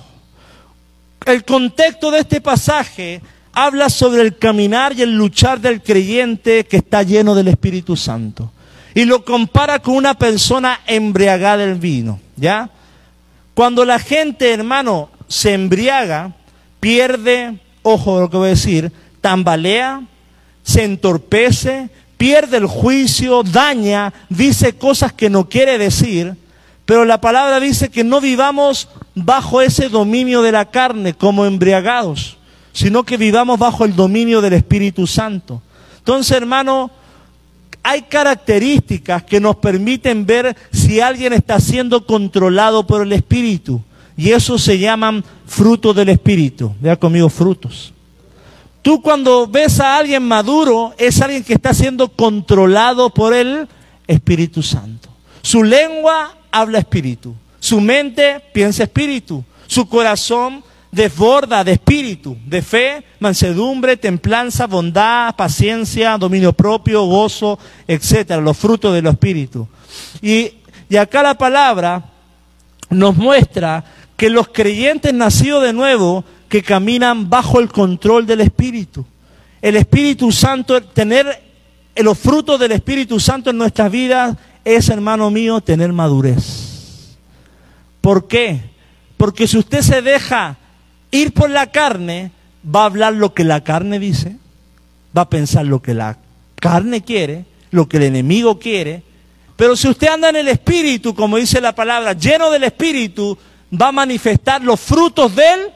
[1.24, 3.20] El contexto de este pasaje
[3.52, 8.52] habla sobre el caminar y el luchar del creyente que está lleno del Espíritu Santo.
[8.94, 12.70] Y lo compara con una persona embriagada del vino, ¿ya?
[13.54, 16.32] Cuando la gente, hermano, se embriaga,
[16.80, 20.02] pierde, ojo lo que voy a decir, tambalea,
[20.64, 26.34] se entorpece, pierde el juicio, daña, dice cosas que no quiere decir,
[26.84, 32.38] pero la palabra dice que no vivamos bajo ese dominio de la carne como embriagados,
[32.72, 35.62] sino que vivamos bajo el dominio del Espíritu Santo.
[35.98, 36.90] Entonces, hermano,
[37.84, 43.80] hay características que nos permiten ver si alguien está siendo controlado por el Espíritu.
[44.16, 46.74] Y eso se llaman frutos del Espíritu.
[46.80, 47.92] Vea conmigo frutos.
[48.82, 53.68] Tú cuando ves a alguien maduro, es alguien que está siendo controlado por el
[54.06, 55.08] Espíritu Santo.
[55.42, 57.34] Su lengua habla espíritu.
[57.60, 59.44] Su mente piensa espíritu.
[59.66, 68.40] Su corazón desborda de espíritu, de fe, mansedumbre, templanza, bondad, paciencia, dominio propio, gozo, etcétera,
[68.40, 69.68] los frutos del espíritu.
[70.22, 70.52] Y,
[70.88, 72.02] y acá la palabra
[72.88, 73.84] nos muestra
[74.16, 79.04] que los creyentes nacidos de nuevo, que caminan bajo el control del Espíritu.
[79.60, 81.42] El Espíritu Santo, tener
[81.96, 87.16] los frutos del Espíritu Santo en nuestras vidas es, hermano mío, tener madurez.
[88.00, 88.60] ¿Por qué?
[89.16, 90.58] Porque si usted se deja
[91.10, 92.30] ir por la carne,
[92.74, 94.36] va a hablar lo que la carne dice,
[95.16, 96.18] va a pensar lo que la
[96.56, 99.02] carne quiere, lo que el enemigo quiere.
[99.56, 103.38] Pero si usted anda en el Espíritu, como dice la palabra, lleno del Espíritu,
[103.80, 105.72] va a manifestar los frutos del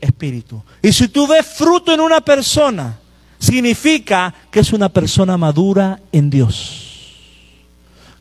[0.00, 0.62] Espíritu.
[0.82, 2.98] Y si tú ves fruto en una persona,
[3.38, 7.14] significa que es una persona madura en Dios.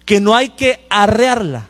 [0.05, 1.67] Que no hay que arrearla,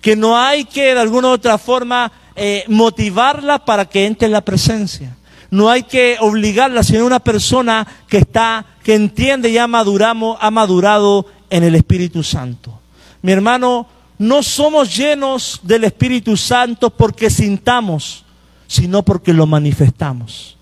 [0.00, 4.32] que no hay que de alguna u otra forma eh, motivarla para que entre en
[4.32, 5.16] la presencia.
[5.50, 11.64] No hay que obligarla, sino una persona que está, que entiende y ha, madurado en
[11.64, 12.78] el Espíritu Santo.
[13.22, 13.86] Mi hermano,
[14.18, 18.24] no somos llenos del Espíritu Santo porque sintamos,
[18.66, 20.56] sino porque lo manifestamos.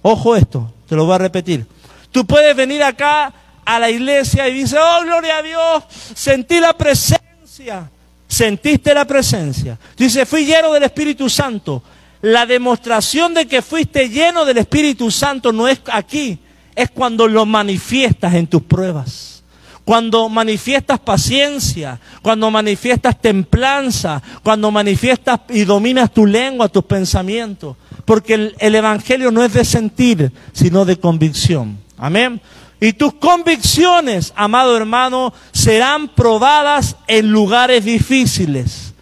[0.00, 1.66] Ojo esto, te lo voy a repetir.
[2.10, 3.32] Tú puedes venir acá
[3.64, 7.90] a la iglesia y dices, oh, gloria a Dios, sentí la presencia.
[8.26, 9.78] Sentiste la presencia.
[9.96, 11.82] Dice, fui lleno del Espíritu Santo.
[12.22, 16.38] La demostración de que fuiste lleno del Espíritu Santo no es aquí,
[16.74, 19.33] es cuando lo manifiestas en tus pruebas
[19.84, 27.76] cuando manifiestas paciencia, cuando manifiestas templanza, cuando manifiestas y dominas tu lengua, tus pensamientos.
[28.04, 31.78] Porque el, el, Evangelio no es de sentir, sino de convicción.
[31.98, 32.40] Amén.
[32.80, 38.94] Y tus convicciones, amado hermano, serán probadas en lugares difíciles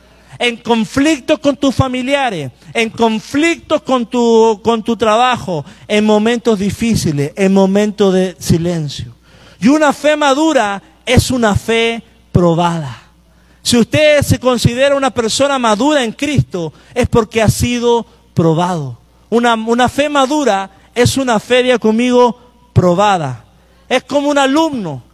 [0.43, 7.33] en conflictos con tus familiares, en conflictos con tu, con tu trabajo, en momentos difíciles,
[7.37, 9.15] en momentos de silencio.
[9.63, 13.01] Y una fe madura es una fe probada.
[13.63, 18.99] Si usted se considera una persona madura en Cristo, es porque ha sido probado.
[19.31, 22.37] Una, una fe madura es una fe, diga conmigo,
[22.73, 23.45] probada.
[23.89, 25.05] Es como un alumno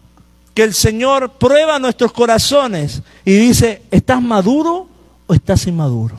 [0.54, 4.88] que el Señor prueba nuestros corazones y dice, ¿estás maduro
[5.26, 6.18] o estás inmaduro?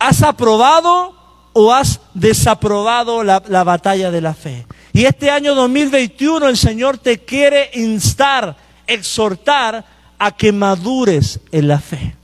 [0.00, 1.14] ¿Has aprobado
[1.52, 4.66] o has desaprobado la, la, batalla de la fe?
[4.92, 9.84] Y este año 2021 el Señor te quiere instar, exhortar
[10.18, 12.14] a que madures en la fe.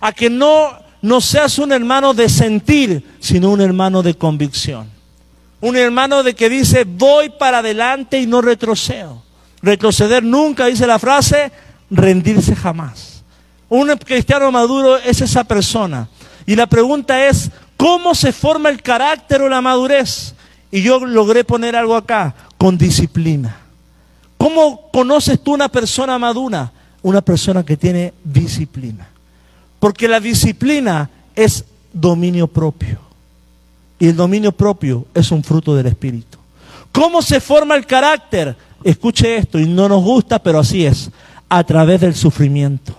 [0.00, 0.70] A que no,
[1.02, 4.90] no seas un hermano de sentir, sino un hermano de convicción.
[5.60, 9.22] Un hermano de que dice, voy para adelante y no retrocedo.
[9.60, 11.52] Retroceder nunca, dice la frase,
[11.90, 13.22] rendirse jamás.
[13.68, 16.08] Un cristiano maduro es esa persona.
[16.46, 20.35] Y la pregunta es, ¿cómo se forma el carácter o la madurez?
[20.70, 23.56] Y yo logré poner algo acá, con disciplina.
[24.36, 26.72] ¿Cómo conoces tú una persona madura?
[27.02, 29.08] Una persona que tiene disciplina.
[29.78, 32.98] Porque la disciplina es dominio propio.
[33.98, 36.38] Y el dominio propio es un fruto del Espíritu.
[36.92, 38.56] ¿Cómo se forma el carácter?
[38.82, 41.10] Escuche esto, y no nos gusta, pero así es,
[41.48, 42.94] a través del sufrimiento.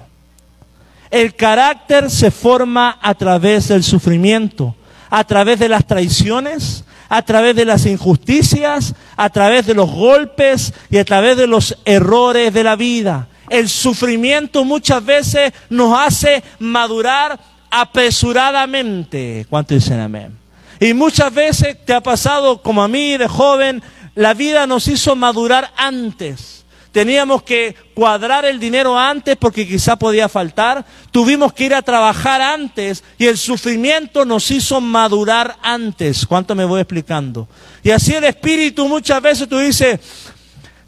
[1.09, 4.75] El carácter se forma a través del sufrimiento,
[5.09, 10.73] a través de las traiciones, a través de las injusticias, a través de los golpes
[10.89, 13.27] y a través de los errores de la vida.
[13.49, 17.39] El sufrimiento muchas veces nos hace madurar
[17.69, 19.45] apresuradamente.
[19.49, 20.37] ¿Cuánto dicen amén?
[20.79, 23.81] Y muchas veces te ha pasado, como a mí de joven,
[24.15, 26.56] la vida nos hizo madurar antes.
[26.97, 30.83] Teníamos que cuadrar el dinero antes porque quizá podía faltar.
[31.11, 36.25] Tuvimos que ir a trabajar antes y el sufrimiento nos hizo madurar antes.
[36.25, 37.47] ¿Cuánto me voy explicando?
[37.83, 39.99] Y así el Espíritu muchas veces tú dices,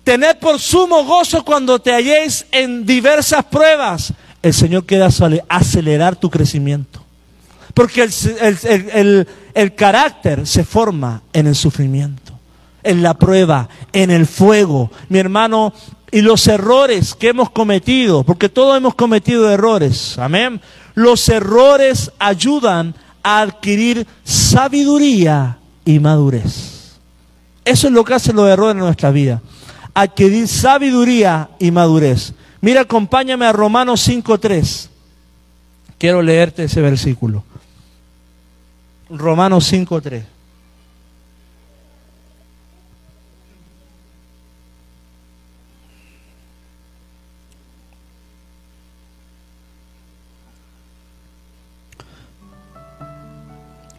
[0.03, 4.11] tened por sumo gozo cuando te halléis en diversas pruebas.
[4.41, 5.07] El Señor quiere
[5.47, 7.05] acelerar tu crecimiento.
[7.75, 12.29] Porque el, el, el, el carácter se forma en el sufrimiento
[12.83, 14.91] en la prueba, en el fuego.
[15.09, 15.73] Mi hermano,
[16.11, 20.61] y los errores que hemos cometido, porque todos hemos cometido errores, amén.
[20.95, 26.97] Los errores ayudan a adquirir sabiduría y madurez.
[27.65, 29.41] Eso es lo que hacen los errores en nuestra vida.
[29.93, 32.33] Adquirir sabiduría y madurez.
[32.61, 34.87] Mira, acompáñame a Romanos 5.3.
[35.97, 37.43] Quiero leerte ese versículo.
[39.09, 40.23] Romanos 5.3.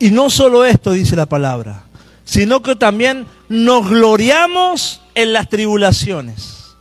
[0.01, 1.85] Y no solo esto dice la palabra,
[2.25, 6.75] sino que también nos gloriamos en las tribulaciones.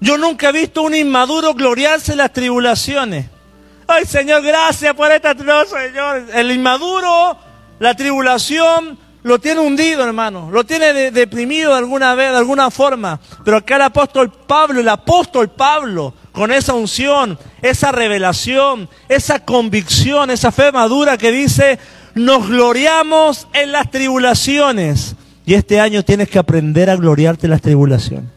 [0.00, 3.26] Yo nunca he visto un inmaduro gloriarse en las tribulaciones.
[3.86, 6.24] Ay, Señor, gracias por esta tribulación, Señor.
[6.32, 7.36] El inmaduro,
[7.80, 10.50] la tribulación, lo tiene hundido, hermano.
[10.50, 13.20] Lo tiene deprimido de alguna vez, de alguna forma.
[13.44, 20.30] Pero acá el apóstol Pablo, el apóstol Pablo, con esa unción, esa revelación, esa convicción,
[20.30, 21.78] esa fe madura que dice,
[22.18, 25.16] nos gloriamos en las tribulaciones.
[25.46, 28.30] Y este año tienes que aprender a gloriarte en las tribulaciones.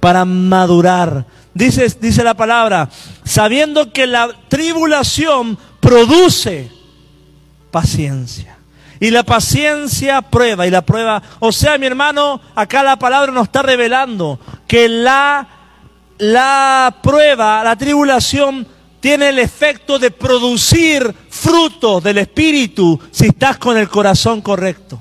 [0.00, 1.24] Para madurar.
[1.54, 2.90] Dice, dice la palabra,
[3.24, 6.70] sabiendo que la tribulación produce
[7.70, 8.58] paciencia.
[9.00, 13.44] Y la paciencia prueba, y la prueba, o sea, mi hermano, acá la palabra nos
[13.44, 15.46] está revelando que la,
[16.18, 18.66] la prueba, la tribulación
[19.06, 25.00] tiene el efecto de producir fruto del Espíritu si estás con el corazón correcto.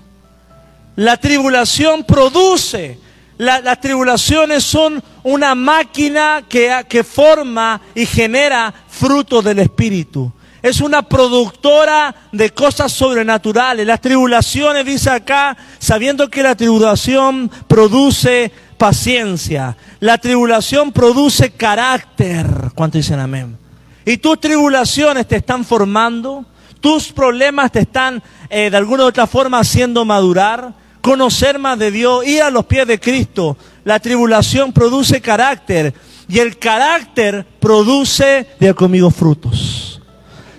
[0.96, 3.00] La tribulación produce,
[3.40, 10.32] las tribulaciones son una máquina que, que forma y genera fruto del Espíritu.
[10.62, 13.88] Es una productora de cosas sobrenaturales.
[13.88, 19.76] Las tribulaciones, dice acá, sabiendo que la tribulación produce paciencia.
[20.00, 22.46] La tribulación produce carácter.
[22.76, 23.65] ¿Cuánto dicen amén?
[24.06, 26.46] Y tus tribulaciones te están formando,
[26.80, 31.92] tus problemas te están eh, de alguna u otra forma haciendo madurar, conocer más de
[31.92, 33.58] Dios, ir a los pies de Cristo.
[33.84, 35.94] la tribulación produce carácter
[36.28, 40.02] y el carácter produce, de conmigo, frutos.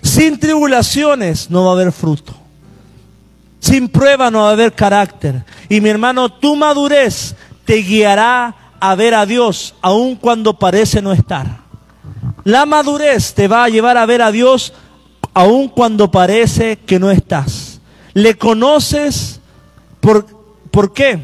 [0.03, 2.35] Sin tribulaciones no va a haber fruto.
[3.59, 5.45] Sin prueba no va a haber carácter.
[5.69, 7.35] Y mi hermano, tu madurez
[7.65, 11.66] te guiará a ver a Dios aun cuando parece no estar.
[12.47, 14.73] La madurez te va a llevar a ver a Dios
[15.35, 17.81] aun cuando parece que no estás.
[18.15, 19.41] Le conoces
[19.99, 20.27] por,
[20.71, 21.19] ¿por qué?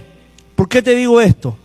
[0.56, 1.56] ¿Por qué te digo esto?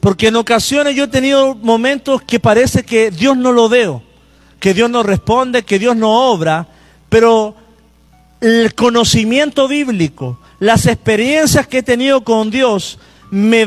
[0.00, 4.02] Porque en ocasiones yo he tenido momentos que parece que Dios no lo veo,
[4.58, 6.66] que Dios no responde, que Dios no obra,
[7.08, 7.54] pero
[8.40, 12.98] el conocimiento bíblico, las experiencias que he tenido con Dios,
[13.30, 13.66] me,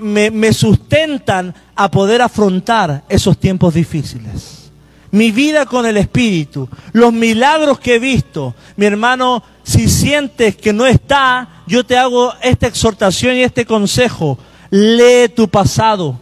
[0.00, 4.70] me, sustentan a poder afrontar esos tiempos difíciles.
[5.12, 10.72] Mi vida con el Espíritu, los milagros que he visto, mi hermano, si sientes que
[10.72, 14.38] no está, yo te hago esta exhortación y este consejo.
[14.70, 16.18] Lee tu pasado.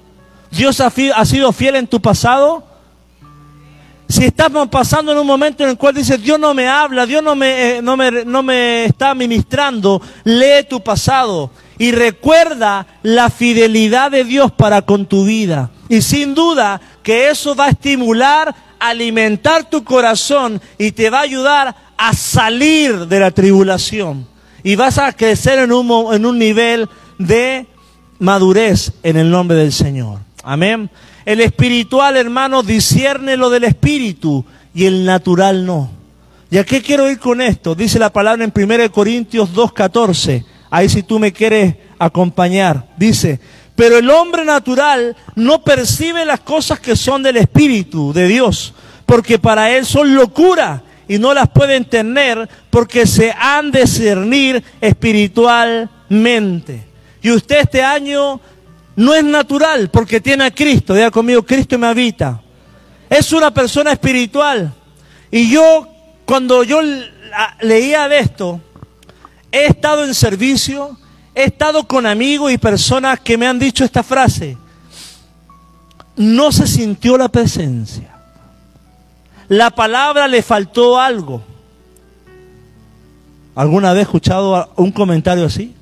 [0.50, 2.62] ¿Dios ha, ha sido fiel en tu pasado?
[4.06, 7.22] Si estamos pasando en un momento en el cual dices, Dios no me habla, Dios
[7.22, 13.30] no me, eh, no me, no me está ministrando, lee tu pasado y recuerda la
[13.30, 15.70] fidelidad de Dios para con tu vida.
[15.88, 21.22] Y sin duda que eso va a estimular, alimentar tu corazón y te va a
[21.22, 24.26] ayudar a salir de la tribulación.
[24.62, 27.66] Y vas a crecer en un, en un nivel de
[28.18, 30.20] madurez en el nombre del Señor.
[30.42, 30.90] Amén.
[31.24, 34.44] El espiritual, hermano, discierne lo del espíritu
[34.74, 35.90] y el natural no.
[36.50, 37.74] ¿Y a qué quiero ir con esto?
[37.74, 40.44] Dice la palabra en 1 Corintios 2.14.
[40.74, 42.88] Ahí si tú me quieres acompañar.
[42.96, 43.38] Dice,
[43.76, 48.74] pero el hombre natural no percibe las cosas que son del Espíritu de Dios,
[49.06, 54.64] porque para él son locura y no las puede entender porque se han de discernir
[54.80, 56.84] espiritualmente.
[57.22, 58.40] Y usted este año
[58.96, 60.92] no es natural porque tiene a Cristo.
[60.92, 62.42] Diga conmigo, Cristo me habita.
[63.08, 64.74] Es una persona espiritual.
[65.30, 65.86] Y yo,
[66.24, 66.80] cuando yo
[67.60, 68.60] leía de esto,
[69.54, 70.98] he estado en servicio,
[71.32, 74.58] he estado con amigos y personas que me han dicho esta frase.
[76.16, 78.16] No se sintió la presencia.
[79.48, 81.40] La palabra le faltó algo.
[83.54, 85.72] ¿Alguna vez he escuchado un comentario así?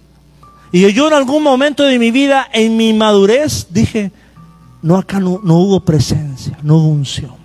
[0.70, 4.12] Y yo en algún momento de mi vida, en mi madurez, dije,
[4.82, 7.36] no, acá no, no hubo presencia, no hubo unción.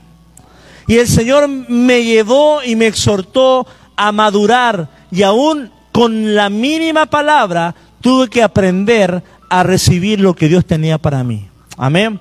[0.88, 3.66] Y el Señor me llevó y me exhortó
[3.96, 10.48] a madurar y aún con la mínima palabra tuve que aprender a recibir lo que
[10.48, 11.48] Dios tenía para mí.
[11.76, 12.20] Amén.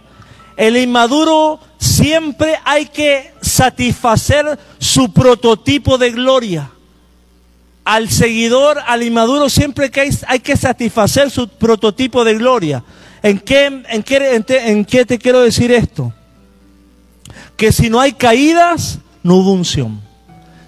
[0.56, 6.70] El inmaduro siempre hay que satisfacer su prototipo de gloria
[7.84, 12.82] al seguidor, al inmaduro, siempre que hay, que satisfacer su prototipo de gloria.
[13.22, 14.04] ¿En qué, en,
[14.48, 16.14] ¿En qué te quiero decir esto?
[17.58, 20.00] Que si no hay caídas, no hubo unción.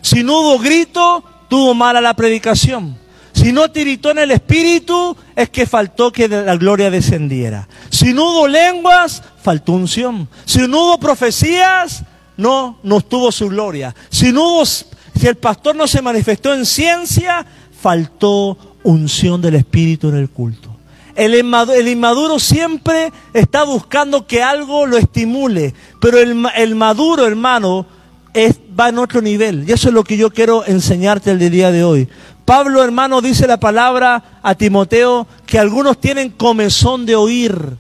[0.02, 2.97] Si no hubo grito, tuvo mala la predicación.
[3.38, 7.68] Si no tiritó en el espíritu, es que faltó que la gloria descendiera.
[7.88, 10.28] Si no hubo lenguas, faltó unción.
[10.44, 12.02] Si no hubo profecías,
[12.36, 13.94] no, no tuvo su gloria.
[14.10, 17.46] Si no hubo si el pastor no se manifestó en ciencia,
[17.80, 20.74] faltó unción del Espíritu en el culto.
[21.14, 27.86] El inmaduro, siempre está buscando que algo lo estimule, pero el, maduro, hermano,
[28.78, 29.64] va en otro nivel.
[29.68, 32.08] Y eso es lo que yo quiero enseñarte el día de hoy.
[32.48, 37.76] Pablo, hermano, dice la palabra a Timoteo que algunos tienen comezón de oír.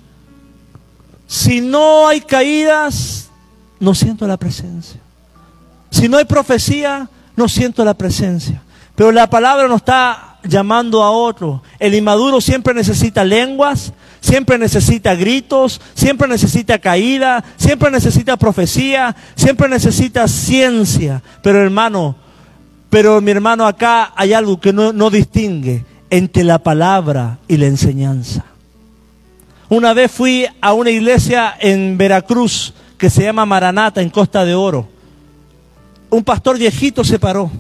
[1.26, 3.30] Si no hay caídas,
[3.80, 5.00] no siento la presencia.
[5.88, 8.60] Si no hay profecía, no siento la presencia.
[8.94, 11.62] Pero la palabra nos está llamando a otro.
[11.78, 19.66] El inmaduro siempre necesita lenguas, siempre necesita gritos, siempre necesita caída, siempre necesita profecía, siempre
[19.66, 21.22] necesita ciencia.
[21.42, 22.16] Pero hermano,
[22.90, 27.66] pero mi hermano acá hay algo que no, no distingue entre la palabra y la
[27.66, 28.44] enseñanza.
[29.68, 34.54] Una vez fui a una iglesia en Veracruz que se llama Maranata en Costa de
[34.54, 34.88] Oro
[36.10, 37.50] un pastor viejito se paró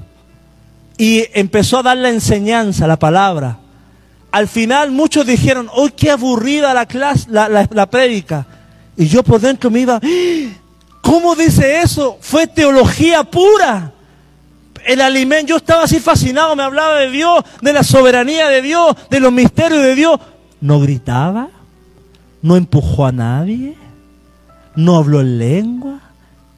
[0.96, 3.58] y empezó a dar la enseñanza, la palabra.
[4.30, 8.46] Al final muchos dijeron, hoy qué aburrida la clase, la, la, prédica.
[8.96, 10.48] Y yo por dentro me iba, ¡Ah!
[11.00, 12.18] ¿cómo dice eso?
[12.20, 13.92] Fue teología pura.
[14.86, 18.96] El alimento, yo estaba así fascinado, me hablaba de Dios, de la soberanía de Dios,
[19.10, 20.20] de los misterios de Dios.
[20.60, 21.48] No gritaba,
[22.42, 23.76] no empujó a nadie,
[24.76, 26.00] no habló en lengua,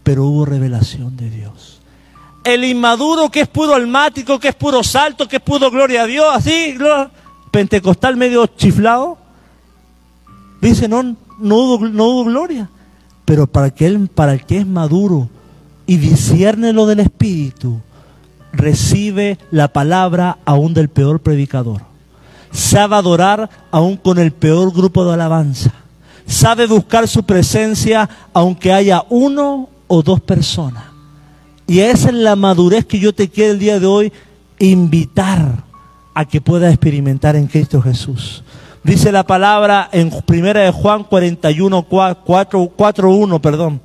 [0.03, 1.81] pero hubo revelación de Dios
[2.45, 6.07] el inmaduro que es puro almático, que es puro salto, que es puro gloria a
[6.07, 6.77] Dios, así,
[7.51, 9.19] pentecostal medio chiflado.
[10.61, 12.69] Dice, no, no hubo, no hubo gloria.
[13.25, 15.29] Pero para, aquel, para el que es maduro
[15.87, 17.81] y discierne lo del Espíritu,
[18.53, 21.83] recibe la palabra aún del peor predicador.
[22.53, 25.73] Sabe adorar aún con el peor grupo de alabanza.
[26.27, 30.85] Sabe buscar su presencia aunque haya uno o dos personas.
[31.67, 34.13] Y esa es la madurez que yo te quiero el día de hoy
[34.59, 35.65] invitar
[36.15, 38.43] a que puedas experimentar en Cristo Jesús.
[38.83, 42.71] Dice la palabra en Primera de Juan 41, 4,
[43.11, 43.81] 1, perdón.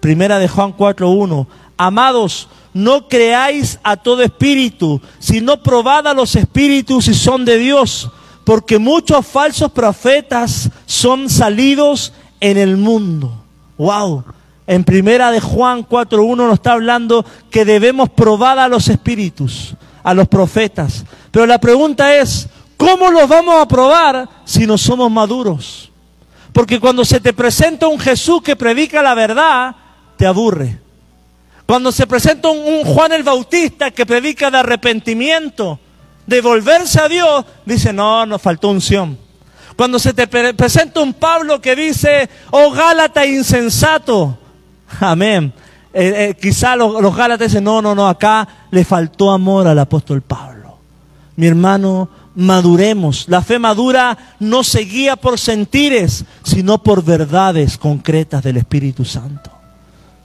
[0.00, 1.46] Primera de Juan 4.1.
[1.76, 8.10] Amados, no creáis a todo espíritu, sino probad a los espíritus si son de Dios,
[8.44, 13.32] porque muchos falsos profetas son salidos en el mundo.
[13.76, 14.24] Wow.
[14.66, 20.14] En primera de Juan 4.1 nos está hablando que debemos probar a los espíritus, a
[20.14, 21.04] los profetas.
[21.30, 25.90] Pero la pregunta es, ¿cómo los vamos a probar si no somos maduros?
[26.52, 29.74] Porque cuando se te presenta un Jesús que predica la verdad,
[30.16, 30.78] te aburre.
[31.72, 35.80] Cuando se presenta un, Juan el Bautista que predica de arrepentimiento,
[36.26, 39.16] de volverse a Dios, dice, no, nos faltó unción.
[39.74, 44.36] Cuando se te presenta un Pablo que dice, oh Gálata insensato,
[45.00, 45.50] amén.
[45.94, 49.78] Eh, eh, quizá los, los Gálatas dicen, no, no, no, acá le faltó amor al
[49.78, 50.76] apóstol Pablo.
[51.36, 53.24] Mi hermano, maduremos.
[53.28, 59.61] La fe madura no se guía por sentires, sino por verdades concretas del Espíritu Santo.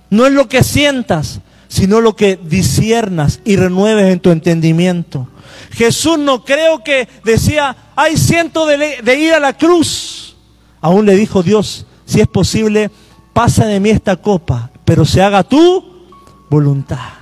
[0.10, 5.28] No es lo que sientas, sino lo que disiernas y renueves en tu entendimiento.
[5.72, 10.36] Jesús no creo que decía, ay, siento de, de, ir a la cruz.
[10.82, 12.89] Aún le dijo Dios, si es posible,
[13.34, 15.84] pasa de mí esta copa, pero se haga tu
[16.49, 17.16] voluntad.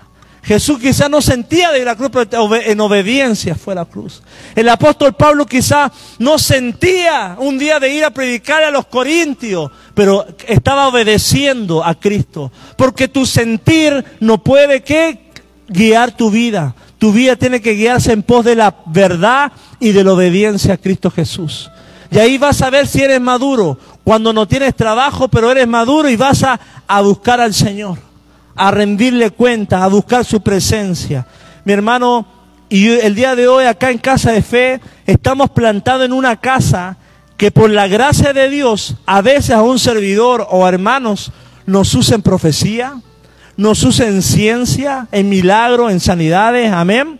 [0.45, 4.21] Jesús quizá no sentía de la cruz, pero en obediencia fue la cruz.
[4.55, 9.71] El apóstol Pablo quizá no sentía un día de ir a predicar a los corintios,
[9.95, 12.51] pero estaba obedeciendo a Cristo.
[12.77, 15.31] Porque tu sentir no puede que
[15.67, 16.75] guiar tu vida.
[16.99, 20.77] Tu vida tiene que guiarse en pos de la verdad y de la obediencia a
[20.77, 21.71] Cristo Jesús.
[22.11, 23.79] Y ahí vas a ver si eres maduro.
[24.03, 28.04] Cuando no tienes trabajo, pero eres maduro y vas a, a buscar al Señor
[28.55, 31.25] a rendirle cuenta, a buscar su presencia.
[31.65, 32.25] Mi hermano,
[32.69, 36.97] y el día de hoy acá en Casa de Fe estamos plantados en una casa
[37.37, 41.31] que por la gracia de Dios a veces a un servidor o hermanos
[41.65, 43.01] nos usen profecía,
[43.57, 47.19] nos usen ciencia, en milagros, en sanidades, amén.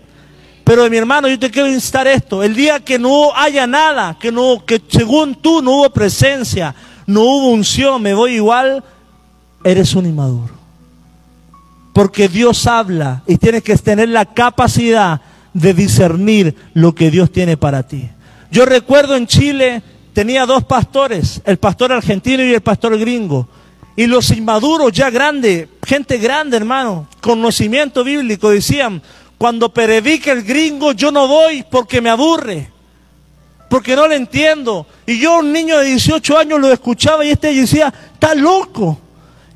[0.63, 4.31] Pero mi hermano, yo te quiero instar esto, el día que no haya nada, que
[4.31, 6.73] no que según tú no hubo presencia,
[7.05, 8.83] no hubo unción, me voy igual,
[9.63, 10.54] eres un inmaduro
[11.95, 15.21] porque Dios habla y tienes que tener la capacidad
[15.53, 18.09] de discernir lo que Dios tiene para ti.
[18.51, 19.81] Yo recuerdo en Chile
[20.11, 23.47] tenía dos pastores, el pastor argentino y el pastor gringo.
[23.95, 29.01] Y los inmaduros ya grandes, gente grande hermano, conocimiento bíblico, decían,
[29.37, 32.71] cuando predica el gringo yo no voy porque me aburre,
[33.69, 34.85] porque no le entiendo.
[35.05, 38.99] Y yo un niño de 18 años lo escuchaba y este decía, está loco.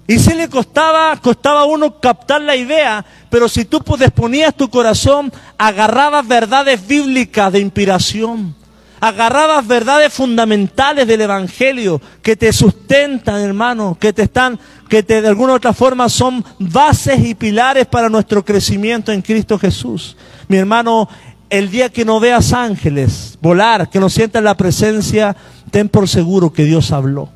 [0.09, 4.67] Y si le costaba, costaba a uno captar la idea, pero si tú disponías tu
[4.67, 8.55] corazón, agarrabas verdades bíblicas de inspiración,
[8.99, 15.27] agarrabas verdades fundamentales del Evangelio que te sustentan, hermano, que te están, que te, de
[15.27, 20.17] alguna u otra forma son bases y pilares para nuestro crecimiento en Cristo Jesús.
[20.47, 21.07] Mi hermano,
[21.51, 25.37] el día que no veas ángeles volar, que no sientas la presencia,
[25.69, 27.29] ten por seguro que Dios habló.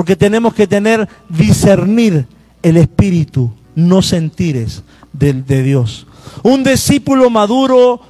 [0.00, 2.26] Porque tenemos que tener, discernir
[2.62, 4.82] el espíritu, no sentires
[5.12, 6.06] de, de Dios.
[6.42, 8.00] Un discípulo maduro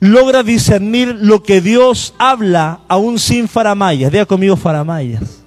[0.00, 4.10] logra discernir lo que Dios habla aún sin faramayas.
[4.10, 5.42] Diga conmigo faramayas.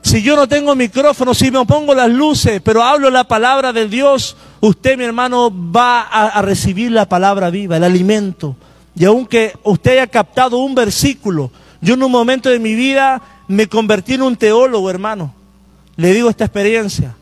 [0.00, 3.88] Si yo no tengo micrófono, si me pongo las luces, pero hablo la palabra de
[3.88, 8.56] Dios, usted, mi hermano, va a, a, recibir la palabra viva, el alimento.
[8.96, 11.50] Y aunque usted haya captado un versículo,
[11.82, 15.34] yo en un momento de mi vida me convertí en un teólogo, hermano.
[15.96, 17.14] Le digo esta experiencia.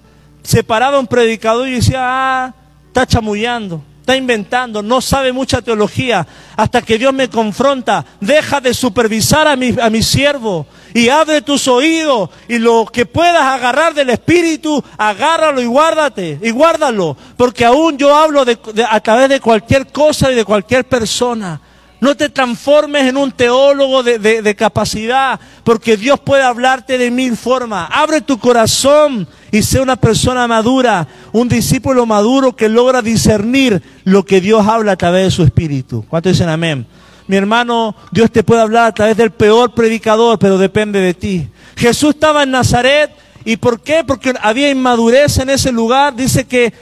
[0.43, 2.55] Se paraba un predicador y decía, ah,
[2.87, 6.27] está chamullando, está inventando, no sabe mucha teología.
[6.57, 11.43] Hasta que Dios me confronta, deja de supervisar a mi, a mi siervo y abre
[11.43, 17.17] tus oídos y lo que puedas agarrar del Espíritu, agárralo y guárdate, y guárdalo.
[17.37, 18.45] Porque aún yo hablo
[18.89, 21.61] a través de cualquier cosa y de cualquier persona.
[22.01, 27.89] No te transformes en un teólogo de, capacidad, porque Dios puede hablarte de mil formas.
[27.93, 34.25] Abre tu corazón y sé una persona madura, un discípulo maduro que logra discernir lo
[34.25, 36.05] que Dios habla a través de su espíritu.
[36.09, 36.87] ¿Cuántos dicen amén?
[37.31, 41.49] mi hermano, Dios te puede hablar a través del peor predicador, pero depende de ti.
[41.77, 43.13] Jesús estaba en Nazaret,
[43.45, 44.03] ¿y por qué?
[44.05, 46.17] Porque había inmadurez en ese lugar.
[46.17, 46.73] Dice que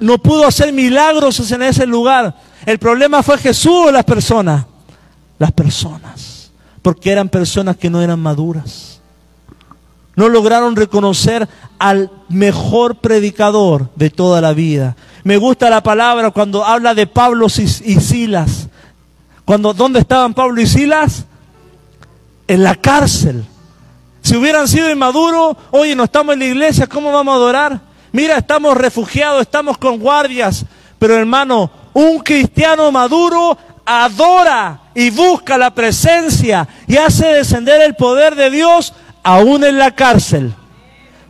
[0.00, 2.36] no pudo hacer milagros en ese lugar.
[2.66, 4.64] El problema fue Jesús o las personas.
[5.38, 6.50] Las personas.
[6.82, 9.00] Porque eran personas que no eran maduras.
[10.16, 11.48] No lograron reconocer
[11.78, 14.96] al mejor predicador de toda la vida.
[15.24, 18.68] Me gusta la palabra cuando habla de Pablo y Silas.
[19.44, 21.24] Cuando, ¿Dónde estaban Pablo y Silas?
[22.46, 23.44] En la cárcel.
[24.22, 27.80] Si hubieran sido inmaduros, oye, no estamos en la iglesia, ¿cómo vamos a adorar?
[28.12, 30.64] Mira, estamos refugiados, estamos con guardias.
[30.98, 38.34] Pero hermano, un cristiano maduro adora y busca la presencia y hace descender el poder
[38.34, 38.92] de Dios
[39.22, 40.54] aún en la cárcel.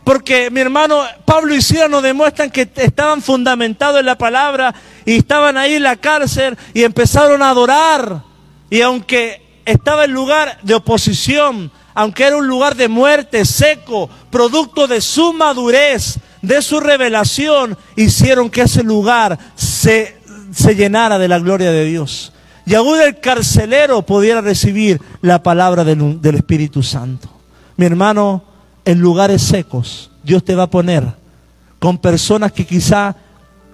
[0.03, 5.17] Porque mi hermano Pablo y Sila nos demuestran que estaban fundamentados en la palabra y
[5.17, 8.21] estaban ahí en la cárcel y empezaron a adorar.
[8.69, 14.85] Y aunque estaba en lugar de oposición, aunque era un lugar de muerte seco, producto
[14.85, 20.19] de su madurez, de su revelación, hicieron que ese lugar se,
[20.55, 22.31] se llenara de la gloria de Dios.
[22.65, 27.29] Y aún el carcelero pudiera recibir la palabra del, del Espíritu Santo.
[27.75, 28.43] Mi hermano,
[28.85, 31.05] en lugares secos, Dios te va a poner
[31.77, 33.15] con personas que quizá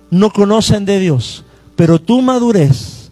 [0.10, 3.12] no conocen de Dios, pero tu madurez,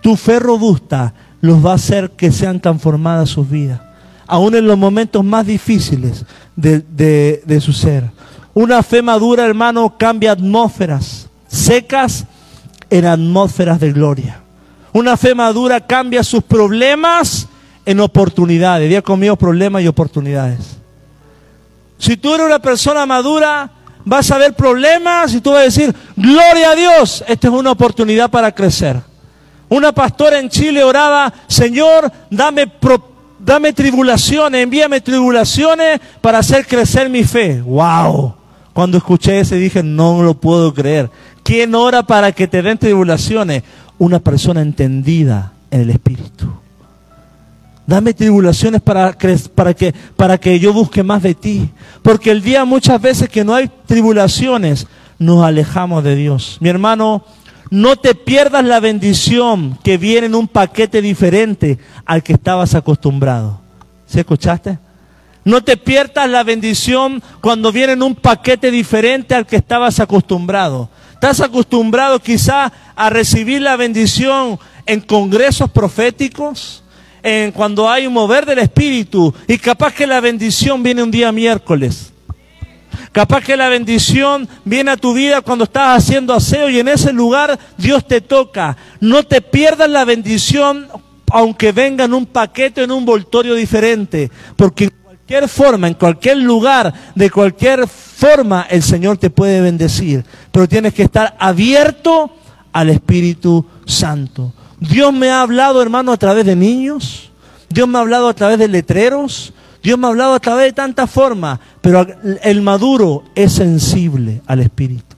[0.00, 3.80] tu fe robusta, los va a hacer que sean transformadas sus vidas,
[4.26, 6.24] aún en los momentos más difíciles
[6.54, 6.80] de,
[7.44, 8.10] de su ser.
[8.54, 12.26] Una fe madura, hermano, cambia atmósferas secas
[12.90, 14.40] en atmósferas de gloria.
[14.92, 17.48] Una fe madura cambia sus problemas
[17.84, 18.88] en oportunidades.
[18.88, 20.76] Día conmigo problemas y oportunidades.
[21.98, 23.70] Si tú eres una persona madura,
[24.04, 27.72] vas a ver problemas y tú vas a decir, gloria a Dios, esta es una
[27.72, 29.00] oportunidad para crecer.
[29.68, 32.70] Una pastora en Chile oraba, Señor, dame,
[33.38, 37.60] dame tribulaciones, envíame tribulaciones para hacer crecer mi fe.
[37.60, 38.34] ¡Wow!
[38.72, 41.10] Cuando escuché eso dije, no lo puedo creer.
[41.46, 43.62] ¿Quién ora para que te den tribulaciones?
[43.98, 46.48] Una persona entendida en el Espíritu.
[47.86, 49.16] Dame tribulaciones para,
[49.54, 51.70] para, que, para que yo busque más de ti.
[52.02, 54.88] Porque el día muchas veces que no hay tribulaciones,
[55.20, 56.56] nos alejamos de Dios.
[56.58, 57.24] Mi hermano,
[57.70, 63.60] no te pierdas la bendición que viene en un paquete diferente al que estabas acostumbrado.
[64.04, 64.80] ¿Se escuchaste?
[65.44, 70.90] No te pierdas la bendición cuando viene en un paquete diferente al que estabas acostumbrado.
[71.26, 76.84] Estás acostumbrado quizá a recibir la bendición en congresos proféticos,
[77.20, 81.32] en cuando hay un mover del Espíritu y capaz que la bendición viene un día
[81.32, 82.12] miércoles.
[83.10, 87.12] Capaz que la bendición viene a tu vida cuando estás haciendo aseo y en ese
[87.12, 88.76] lugar Dios te toca.
[89.00, 90.86] No te pierdas la bendición
[91.32, 94.30] aunque venga en un paquete, en un voltorio diferente.
[94.54, 94.92] Porque
[95.26, 100.24] cualquier forma, en cualquier lugar, de cualquier forma, el Señor te puede bendecir.
[100.52, 102.30] Pero tienes que estar abierto
[102.72, 104.52] al Espíritu Santo.
[104.78, 107.32] Dios me ha hablado, hermano, a través de niños.
[107.68, 109.52] Dios me ha hablado a través de letreros.
[109.82, 111.58] Dios me ha hablado a través de tantas formas.
[111.80, 112.06] Pero
[112.42, 115.16] el maduro es sensible al Espíritu.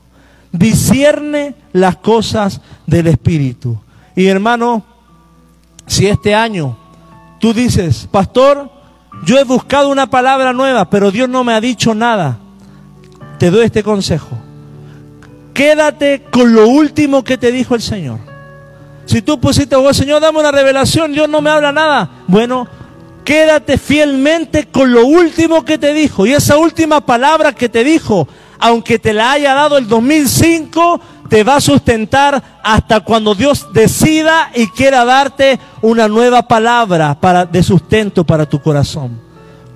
[0.51, 3.79] Discierne las cosas del Espíritu.
[4.15, 4.83] Y hermano,
[5.85, 6.75] si este año
[7.39, 8.78] tú dices, pastor,
[9.25, 12.37] yo he buscado una palabra nueva, pero Dios no me ha dicho nada,
[13.37, 14.37] te doy este consejo.
[15.53, 18.19] Quédate con lo último que te dijo el Señor.
[19.05, 22.09] Si tú pusiste, oh Señor, dame una revelación, Dios no me habla nada.
[22.27, 22.67] Bueno,
[23.25, 26.25] quédate fielmente con lo último que te dijo.
[26.25, 28.27] Y esa última palabra que te dijo,
[28.59, 34.49] aunque te la haya dado el 2005, te va a sustentar hasta cuando Dios decida
[34.55, 39.21] y quiera darte una nueva palabra para, de sustento para tu corazón.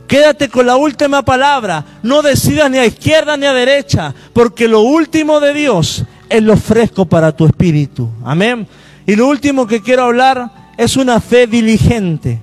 [0.08, 1.86] Quédate con la última palabra.
[2.01, 6.58] No decidas ni a izquierda ni a derecha, porque lo último de Dios es lo
[6.58, 8.10] fresco para tu espíritu.
[8.26, 8.68] Amén.
[9.06, 12.41] Y lo último que quiero hablar es una fe diligente.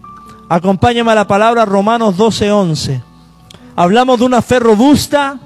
[0.48, 3.02] Acompáñame a la palabra Romanos 12:11.
[3.76, 5.38] Hablamos de una fe robusta,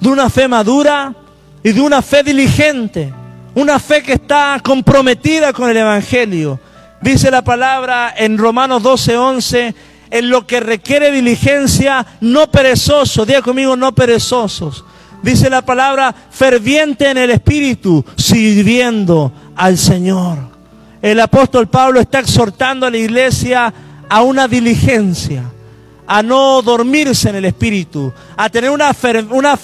[0.00, 1.14] de una fe madura
[1.62, 3.12] y de una fe diligente.
[3.54, 6.58] Una fe que está comprometida con el Evangelio.
[7.02, 9.74] Dice la palabra en Romanos 12:11,
[10.10, 13.26] en lo que requiere diligencia, no perezosos.
[13.26, 14.84] Diga conmigo, no perezosos.
[15.22, 20.52] Dice la palabra, ferviente en el Espíritu, sirviendo al Señor
[21.02, 23.74] el apóstol Pablo está exhortando a la iglesia
[24.08, 25.42] a una diligencia,
[26.06, 28.94] a no dormirse en el espíritu, a tener una,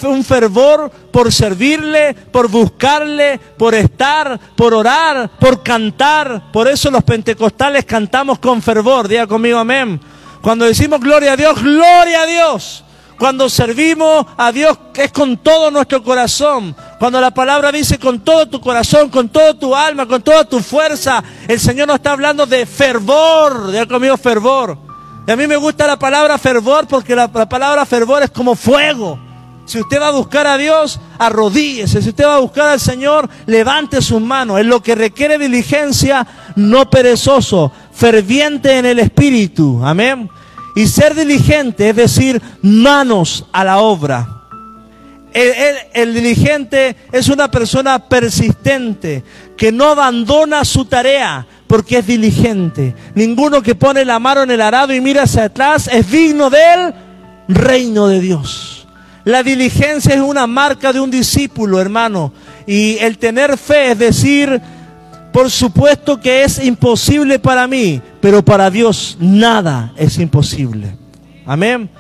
[0.05, 6.51] un fervor por servirle, por buscarle, por estar, por orar, por cantar.
[6.53, 9.09] Por eso los pentecostales cantamos con fervor.
[9.09, 10.01] Diga conmigo amén.
[10.41, 12.85] Cuando decimos gloria a Dios, gloria a Dios.
[13.19, 16.75] Cuando servimos a Dios es con todo nuestro corazón.
[17.01, 20.61] Cuando la palabra dice con todo tu corazón, con toda tu alma, con toda tu
[20.61, 23.73] fuerza, el Señor nos está hablando de fervor.
[23.73, 24.88] Diga conmigo fervor.
[25.29, 29.19] Y a mí me gusta la palabra fervor porque la, palabra fervor es como fuego.
[29.67, 32.01] Si usted va a buscar a Dios, arrodíllese.
[32.01, 34.59] Si usted va a buscar al Señor, levante sus manos.
[34.59, 36.27] Es lo que requiere diligencia,
[36.57, 39.85] no perezoso, ferviente en el espíritu.
[39.85, 40.31] Amén.
[40.75, 44.27] Y ser diligente es decir, manos a la obra.
[45.35, 49.23] El, diligente es una persona persistente,
[49.59, 52.97] que no abandona su tarea, porque es diligente.
[53.15, 56.95] Ninguno que pone la mano en el arado y mira hacia atrás es digno del
[57.47, 58.89] reino de Dios.
[59.25, 62.33] La diligencia es una marca de un discípulo, hermano.
[62.67, 64.61] Y el tener fe es decir,
[65.33, 70.97] por supuesto que es imposible para mí, pero para Dios nada es imposible.
[71.45, 71.91] Amén.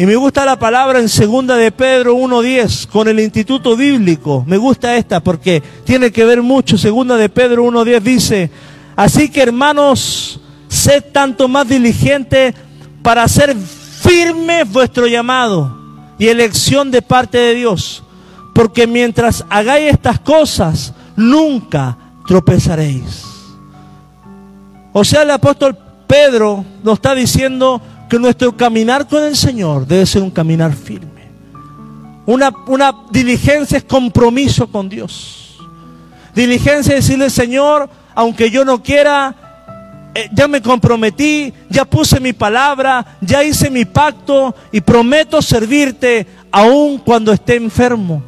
[0.00, 4.44] Y me gusta la palabra en segunda de Pedro 1.10 con el Instituto Bíblico.
[4.46, 6.78] Me gusta esta porque tiene que ver mucho.
[6.78, 8.50] Segunda de Pedro 1.10 dice,
[8.98, 12.52] Así que hermanos, sed tanto más diligentes
[13.00, 15.72] para hacer firme vuestro llamado
[16.18, 18.02] y elección de parte de Dios.
[18.52, 21.96] Porque mientras hagáis estas cosas, nunca
[22.26, 23.22] tropezaréis.
[24.92, 25.78] O sea, el apóstol
[26.08, 27.80] Pedro nos está diciendo
[28.10, 31.28] que nuestro caminar con el Señor debe ser un caminar firme.
[32.26, 35.56] Una, una diligencia es compromiso con Dios.
[36.34, 37.88] Diligencia es decirle, Señor,
[38.18, 39.32] aunque yo no quiera,
[40.12, 46.26] eh, ya me comprometí, ya puse mi palabra, ya hice mi pacto y prometo servirte
[46.50, 48.20] aun cuando esté enfermo,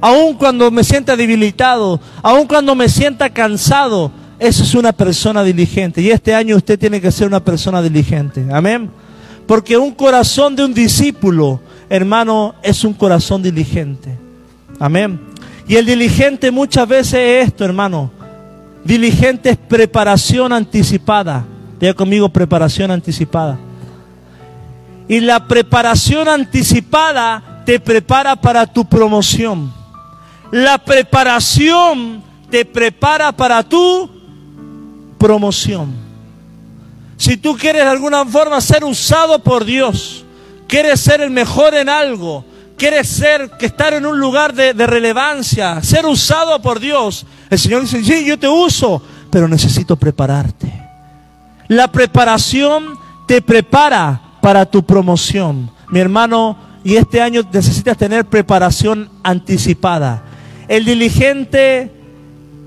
[0.00, 4.10] aun cuando me sienta debilitado, aun cuando me sienta cansado.
[4.40, 6.02] Eso es una persona diligente.
[6.02, 8.44] Y este año usted tiene que ser una persona diligente.
[8.50, 8.90] Amén.
[9.46, 14.18] Porque un corazón de un discípulo, hermano, es un corazón diligente.
[14.80, 15.20] Amén.
[15.68, 18.17] Y el diligente muchas veces es esto, hermano.
[18.88, 21.44] Diligente es preparación anticipada.
[21.78, 23.58] Diga conmigo preparación anticipada.
[25.06, 29.70] Y la preparación anticipada te prepara para tu promoción.
[30.50, 34.08] La preparación te prepara para tu
[35.18, 35.92] promoción.
[37.18, 40.24] Si tú quieres de alguna forma ser usado por Dios,
[40.66, 42.42] quieres ser el mejor en algo,
[42.78, 47.82] quieres ser, que estar en un lugar de, relevancia, ser usado por Dios, el Señor
[47.82, 50.72] dice, sí, yo te uso, pero necesito prepararte.
[51.66, 52.94] La preparación
[53.26, 55.70] te prepara para tu promoción.
[55.90, 60.22] Mi hermano, y este año necesitas tener preparación anticipada.
[60.68, 61.92] El diligente,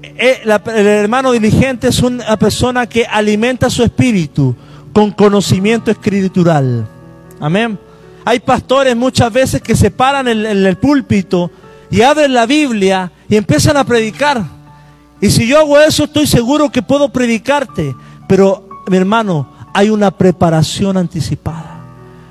[0.04, 4.56] eh, el hermano diligente es una persona que alimenta su espíritu
[4.94, 6.88] con conocimiento escritural.
[7.40, 7.80] Amén.
[8.26, 11.52] Hay pastores muchas veces que se paran en, el púlpito
[11.90, 14.44] y abren la Biblia y empiezan a predicar.
[15.20, 17.96] Y si yo hago eso, estoy seguro que puedo predicarte.
[18.28, 21.80] Pero, mi hermano, hay una preparación anticipada.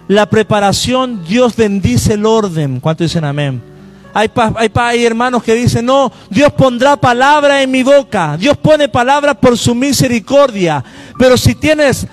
[0.08, 2.80] La preparación, Dios bendice el orden.
[2.80, 3.62] ¿Cuánto dicen amén?
[4.12, 8.36] Hay, hay, hay, hermanos que dicen, no, Dios pondrá palabra en mi boca.
[8.36, 10.82] Dios pone palabra por su misericordia.
[11.16, 12.08] Pero si tienes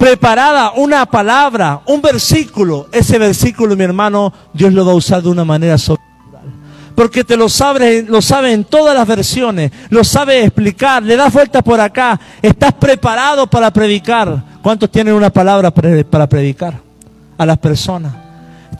[0.00, 5.28] preparada una palabra, un versículo, ese versículo, mi hermano, Dios lo va a usar de
[5.28, 6.46] una manera sobrenatural.
[6.94, 11.30] Porque te lo sabe, lo sabe en todas las versiones, lo sabe explicar, le das
[11.30, 14.42] vuelta por acá, estás preparado para predicar.
[14.62, 16.80] ¿Cuántos tienen una palabra para predicar
[17.36, 18.14] a las personas?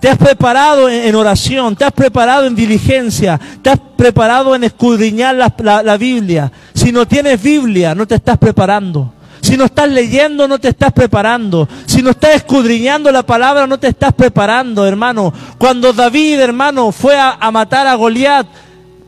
[0.00, 5.34] Te has preparado en oración, te has preparado en diligencia, te has preparado en escudriñar
[5.34, 6.50] la Biblia.
[6.72, 9.19] Si no tienes Biblia, no te estás preparando.
[9.40, 11.68] Si no estás leyendo, no te estás preparando.
[11.86, 15.32] Si no estás escudriñando la palabra, no te estás preparando, hermano.
[15.58, 18.46] Cuando David, hermano, fue a, matar a Goliat,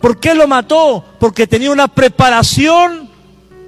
[0.00, 1.04] ¿por qué lo mató?
[1.18, 3.10] Porque tenía una preparación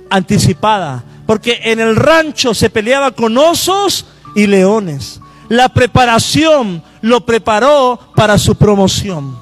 [0.08, 1.04] anticipada.
[1.26, 5.20] Porque en el rancho se peleaba con osos y leones.
[5.48, 9.38] La preparación lo preparó para su promoción.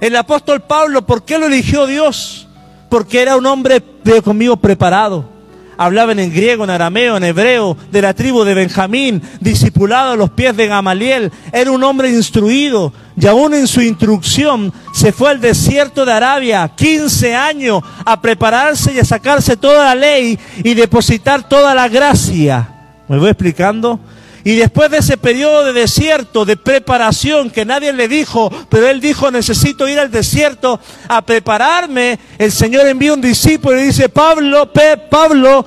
[0.00, 2.48] El apóstol Pablo, ¿por qué lo eligió Dios?
[2.90, 3.82] Porque era un hombre,
[4.22, 5.33] conmigo, preparado
[5.76, 10.30] hablaban en griego, en arameo, en hebreo, de la tribu de Benjamín, discipulado a los
[10.30, 11.32] pies de Gamaliel.
[11.52, 16.70] Era un hombre instruido y aún en su instrucción se fue al desierto de Arabia
[16.74, 22.68] 15 años a prepararse y a sacarse toda la ley y depositar toda la gracia.
[23.08, 24.00] ¿Me voy explicando?
[24.44, 29.00] Y después de ese periodo de desierto, de preparación, que nadie le dijo, pero él
[29.00, 30.78] dijo, necesito ir al desierto
[31.08, 34.70] a prepararme, el Señor envía un discípulo y dice, Pablo,
[35.10, 35.64] Pablo,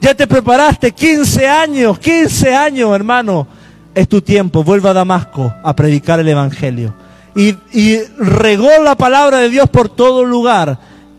[0.00, 3.46] ya te preparaste 15 años, 15 años, hermano.
[3.94, 6.94] Es tu tiempo, vuelva a Damasco a predicar el Evangelio.
[7.34, 10.78] Y, y regó la palabra de Dios por todo lugar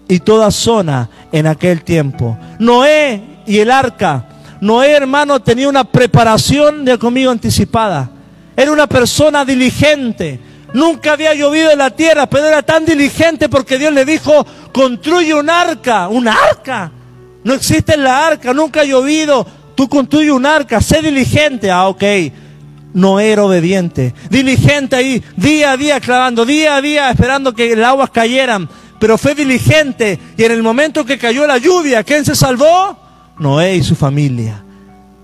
[0.10, 2.38] y toda zona en aquel tiempo.
[2.60, 4.26] Noé y el arca.
[4.62, 8.10] Noé, hermano, tenía una preparación de conmigo anticipada.
[8.56, 10.40] Era una persona diligente.
[10.74, 15.34] Nunca había llovido en la tierra, pero era tan diligente porque Dios le dijo, construye
[15.34, 16.92] un arca, un arca.
[17.44, 19.46] No existe la arca, nunca ha llovido.
[19.76, 21.72] Tú construye un arca, sé diligente.
[21.72, 22.04] Ah, ok.
[22.94, 24.14] Noé era obediente.
[24.30, 28.68] Diligente ahí, día a día clavando, día a día esperando que las aguas cayeran
[29.00, 32.98] pero fue diligente y en el momento que cayó la lluvia, ¿quién se salvó?
[33.40, 34.64] Noé y su familia.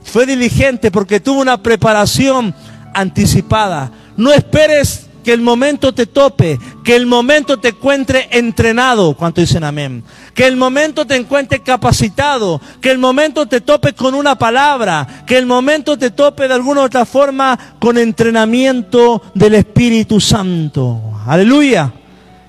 [0.03, 2.53] Fue diligente porque tuvo una preparación
[2.93, 3.91] anticipada.
[4.17, 9.63] No esperes que el momento te tope, que el momento te encuentre entrenado, ¿cuánto dicen
[9.63, 10.03] amén?
[10.33, 15.37] Que el momento te encuentre capacitado, que el momento te tope con una palabra, que
[15.37, 21.01] el momento te tope de alguna u otra forma con entrenamiento del Espíritu Santo.
[21.25, 21.93] Aleluya.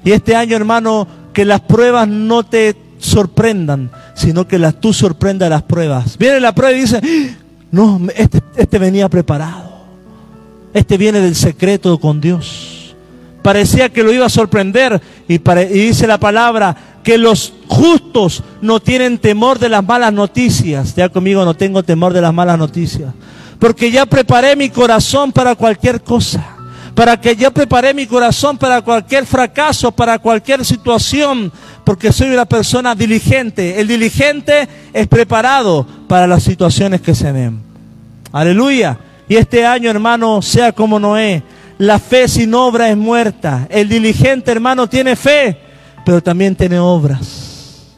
[0.04, 2.74] Y este año, hermano, que las pruebas no te
[3.04, 6.18] sorprendan, sino que las, tú sorprendas las pruebas.
[6.18, 7.00] Viene la prueba y dice,
[7.70, 9.74] no, este, este venía preparado.
[10.72, 12.96] Este viene del secreto con Dios.
[13.42, 18.80] Parecía que lo iba a sorprender y, y dice la palabra que los justos no
[18.80, 20.96] tienen temor de las malas noticias.
[20.96, 23.12] Ya conmigo no tengo temor de las malas noticias.
[23.58, 26.53] Porque ya preparé mi corazón para cualquier cosa
[26.94, 32.44] para que yo preparé mi corazón para cualquier fracaso, para cualquier situación, porque soy una
[32.44, 33.80] persona diligente.
[33.80, 37.60] El diligente es preparado para las situaciones que se ven.
[38.32, 38.98] Aleluya.
[39.28, 41.42] Y este año, hermano, sea como Noé.
[41.78, 43.66] La fe sin obra es muerta.
[43.70, 45.58] El diligente, hermano, tiene fe,
[46.04, 47.88] pero también tiene obras.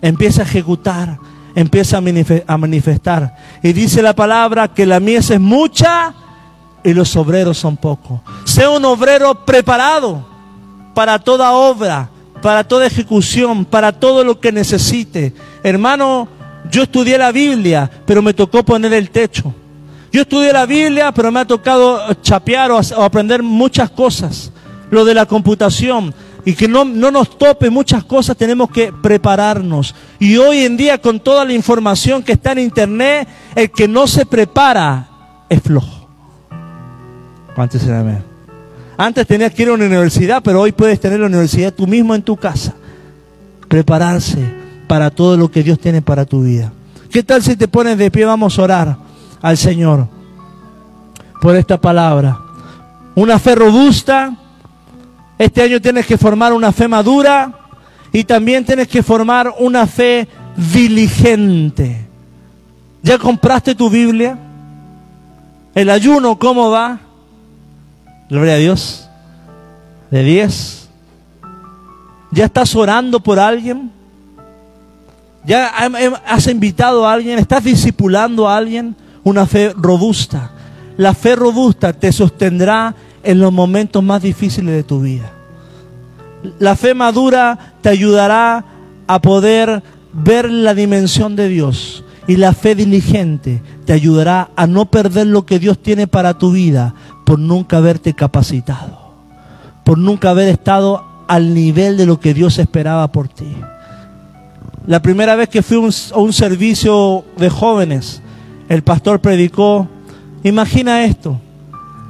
[0.00, 1.18] Empieza a ejecutar,
[1.54, 1.98] empieza
[2.46, 3.36] a manifestar.
[3.62, 6.14] Y dice la palabra que la mies es mucha
[6.86, 8.20] y los obreros son pocos.
[8.44, 10.24] Sea un obrero preparado
[10.94, 12.08] para toda obra,
[12.40, 15.34] para toda ejecución, para todo lo que necesite.
[15.64, 16.28] Hermano,
[16.70, 19.52] yo estudié la Biblia, pero me tocó poner el techo.
[20.12, 24.52] Yo estudié la Biblia, pero me ha tocado chapear o, aprender muchas cosas.
[24.88, 26.14] Lo de la computación.
[26.44, 29.92] Y que no, no nos tope muchas cosas, tenemos que prepararnos.
[30.20, 33.26] Y hoy en día, con toda la información que está en Internet,
[33.56, 35.08] el que no se prepara
[35.48, 35.95] es flojo.
[38.98, 42.14] Antes tenías que ir a una universidad, pero hoy puedes tener la universidad tú mismo
[42.14, 42.74] en tu casa.
[43.68, 44.38] Prepararse
[44.86, 46.72] para todo lo que Dios tiene para tu vida.
[47.10, 48.24] ¿Qué tal si te pones de pie?
[48.24, 48.96] Vamos a orar
[49.40, 50.06] al Señor
[51.40, 52.38] por esta palabra.
[53.14, 54.34] Una fe robusta.
[55.38, 57.52] Este año tienes que formar una fe madura
[58.12, 62.06] y también tienes que formar una fe diligente.
[63.02, 64.38] ¿Ya compraste tu Biblia?
[65.74, 67.00] ¿El ayuno cómo va?
[68.28, 69.08] Gloria a Dios.
[70.10, 70.88] De 10.
[72.32, 73.90] ¿Ya estás orando por alguien?
[75.44, 75.68] ¿Ya
[76.26, 77.38] has invitado a alguien?
[77.38, 78.96] ¿Estás discipulando a alguien?
[79.22, 80.50] Una fe robusta.
[80.96, 85.32] La fe robusta te sostendrá en los momentos más difíciles de tu vida.
[86.58, 88.64] La fe madura te ayudará
[89.06, 92.02] a poder ver la dimensión de Dios.
[92.28, 96.50] Y la fe diligente te ayudará a no perder lo que Dios tiene para tu
[96.50, 96.92] vida,
[97.26, 99.10] por nunca haberte capacitado,
[99.82, 103.56] por nunca haber estado al nivel de lo que Dios esperaba por ti.
[104.86, 108.22] La primera vez que fui a un servicio de jóvenes,
[108.68, 109.88] el pastor predicó,
[110.44, 111.40] imagina esto,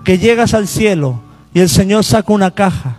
[0.04, 1.22] que llegas al cielo
[1.54, 2.98] y el Señor saca una caja.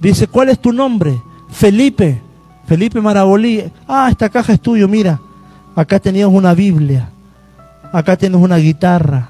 [0.00, 1.22] Dice, ¿cuál es tu nombre?
[1.48, 2.20] Felipe,
[2.66, 3.62] Felipe Marabolí.
[3.86, 5.20] Ah, esta caja es tuyo, mira.
[5.76, 7.08] Acá tenías una Biblia,
[7.92, 9.28] acá tienes una guitarra,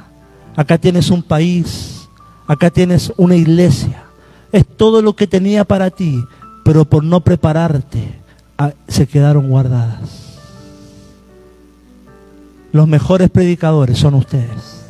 [0.57, 2.02] acá tienes un país,
[2.47, 4.05] Acá tienes una iglesia.
[4.51, 6.23] Es todo lo que tenía para ti,
[6.65, 8.15] pero por no prepararte
[8.59, 10.23] ah, se quedaron guardadas.
[12.73, 14.83] Los mejores predicadores son ustedes.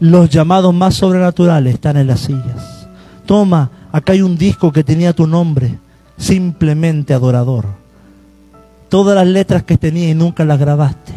[0.00, 2.86] Los llamados más sobrenaturales están en las sillas.
[3.26, 5.78] Toma, acá hay un disco que tenía tu nombre,
[6.16, 7.66] simplemente adorador.
[8.88, 11.12] Todas las letras que tenía y nunca las grabaste.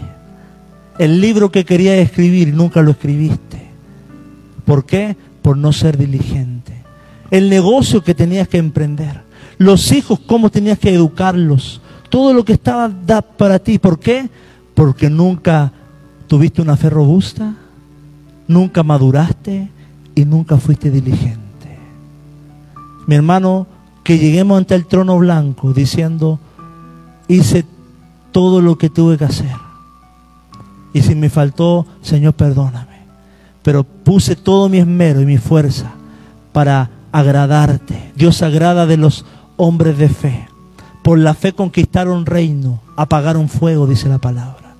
[0.99, 3.69] El libro que quería escribir y nunca lo escribiste.
[4.65, 5.15] ¿Por qué?
[5.41, 6.73] Por no ser diligente.
[7.29, 9.21] El negocio que tenías que emprender.
[9.57, 11.81] Los hijos, cómo tenías que educarlos.
[12.09, 12.89] Todo lo que estaba
[13.37, 13.79] para ti.
[13.79, 14.29] ¿Por qué?
[14.73, 15.71] Porque nunca
[16.27, 17.55] tuviste una fe robusta.
[18.47, 19.69] nunca maduraste
[20.13, 21.79] y nunca fuiste diligente.
[23.07, 23.65] Mi hermano,
[24.03, 26.39] que lleguemos ante el trono blanco diciendo,
[27.27, 27.65] hice
[28.31, 29.55] todo lo que tuve que hacer.
[30.93, 33.05] Y si me faltó, Señor, perdóname.
[33.63, 35.93] Pero puse todo mi esmero y mi fuerza
[36.51, 38.12] para agradarte.
[38.14, 39.24] Dios agrada de los
[39.55, 40.49] hombres de fe.
[41.01, 44.76] Por la fe conquistaron reino, apagaron fuego, dice la palabra.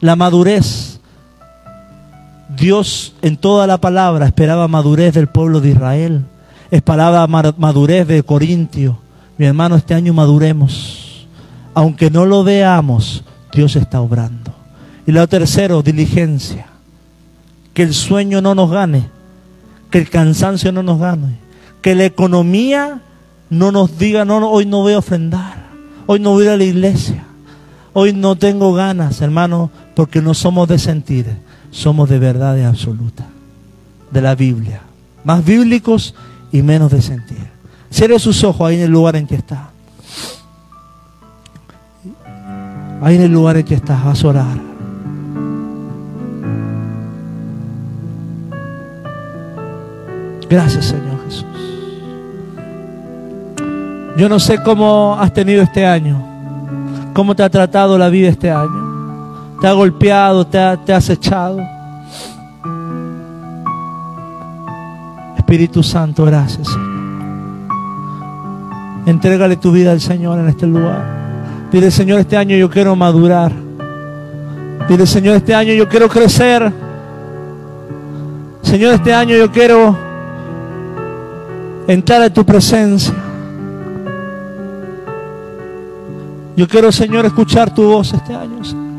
[0.00, 0.98] La madurez.
[2.56, 6.24] Dios en toda la palabra esperaba madurez del pueblo de Israel.
[6.70, 8.98] Esperaba madurez de Corintio.
[9.36, 11.28] Mi hermano, este año maduremos.
[11.74, 14.54] Aunque no lo veamos, Dios está obrando.
[15.06, 16.69] Y lo tercero, diligencia.
[17.80, 19.08] Que el sueño no nos gane.
[19.88, 21.38] Que el cansancio no nos gane.
[21.80, 23.00] Que la economía
[23.48, 25.64] no nos diga, no, hoy no voy a ofrendar.
[26.04, 27.24] Hoy no voy a, la iglesia.
[27.94, 31.24] Hoy no tengo ganas, hermano, porque no somos de sentir.
[31.70, 33.24] Somos de verdad absoluta.
[34.10, 34.82] De la Biblia.
[35.24, 36.14] Más bíblicos
[36.52, 37.48] y menos de sentir.
[37.90, 39.70] Cierre sus ojos ahí en el lugar en que está.
[43.00, 44.69] Ahí en el lugar en que estás, vas a orar.
[50.50, 51.46] Gracias, Señor Jesús.
[54.16, 56.20] Yo no sé cómo has tenido este año,
[57.14, 58.90] cómo te ha tratado la vida este año.
[59.60, 61.60] Te ha golpeado, te, ha, te has echado.
[65.36, 66.90] Espíritu Santo, gracias, Señor.
[69.06, 71.68] Entrégale tu vida al Señor en este lugar.
[71.70, 73.52] Dile, Señor, este año yo quiero madurar.
[74.88, 76.72] Dile, Señor, este año yo quiero crecer.
[78.62, 80.09] Señor, este año yo quiero
[81.92, 83.12] entrar a tu presencia.
[86.56, 88.62] Yo quiero, Señor, escuchar tu voz este año.
[88.64, 88.89] Señor.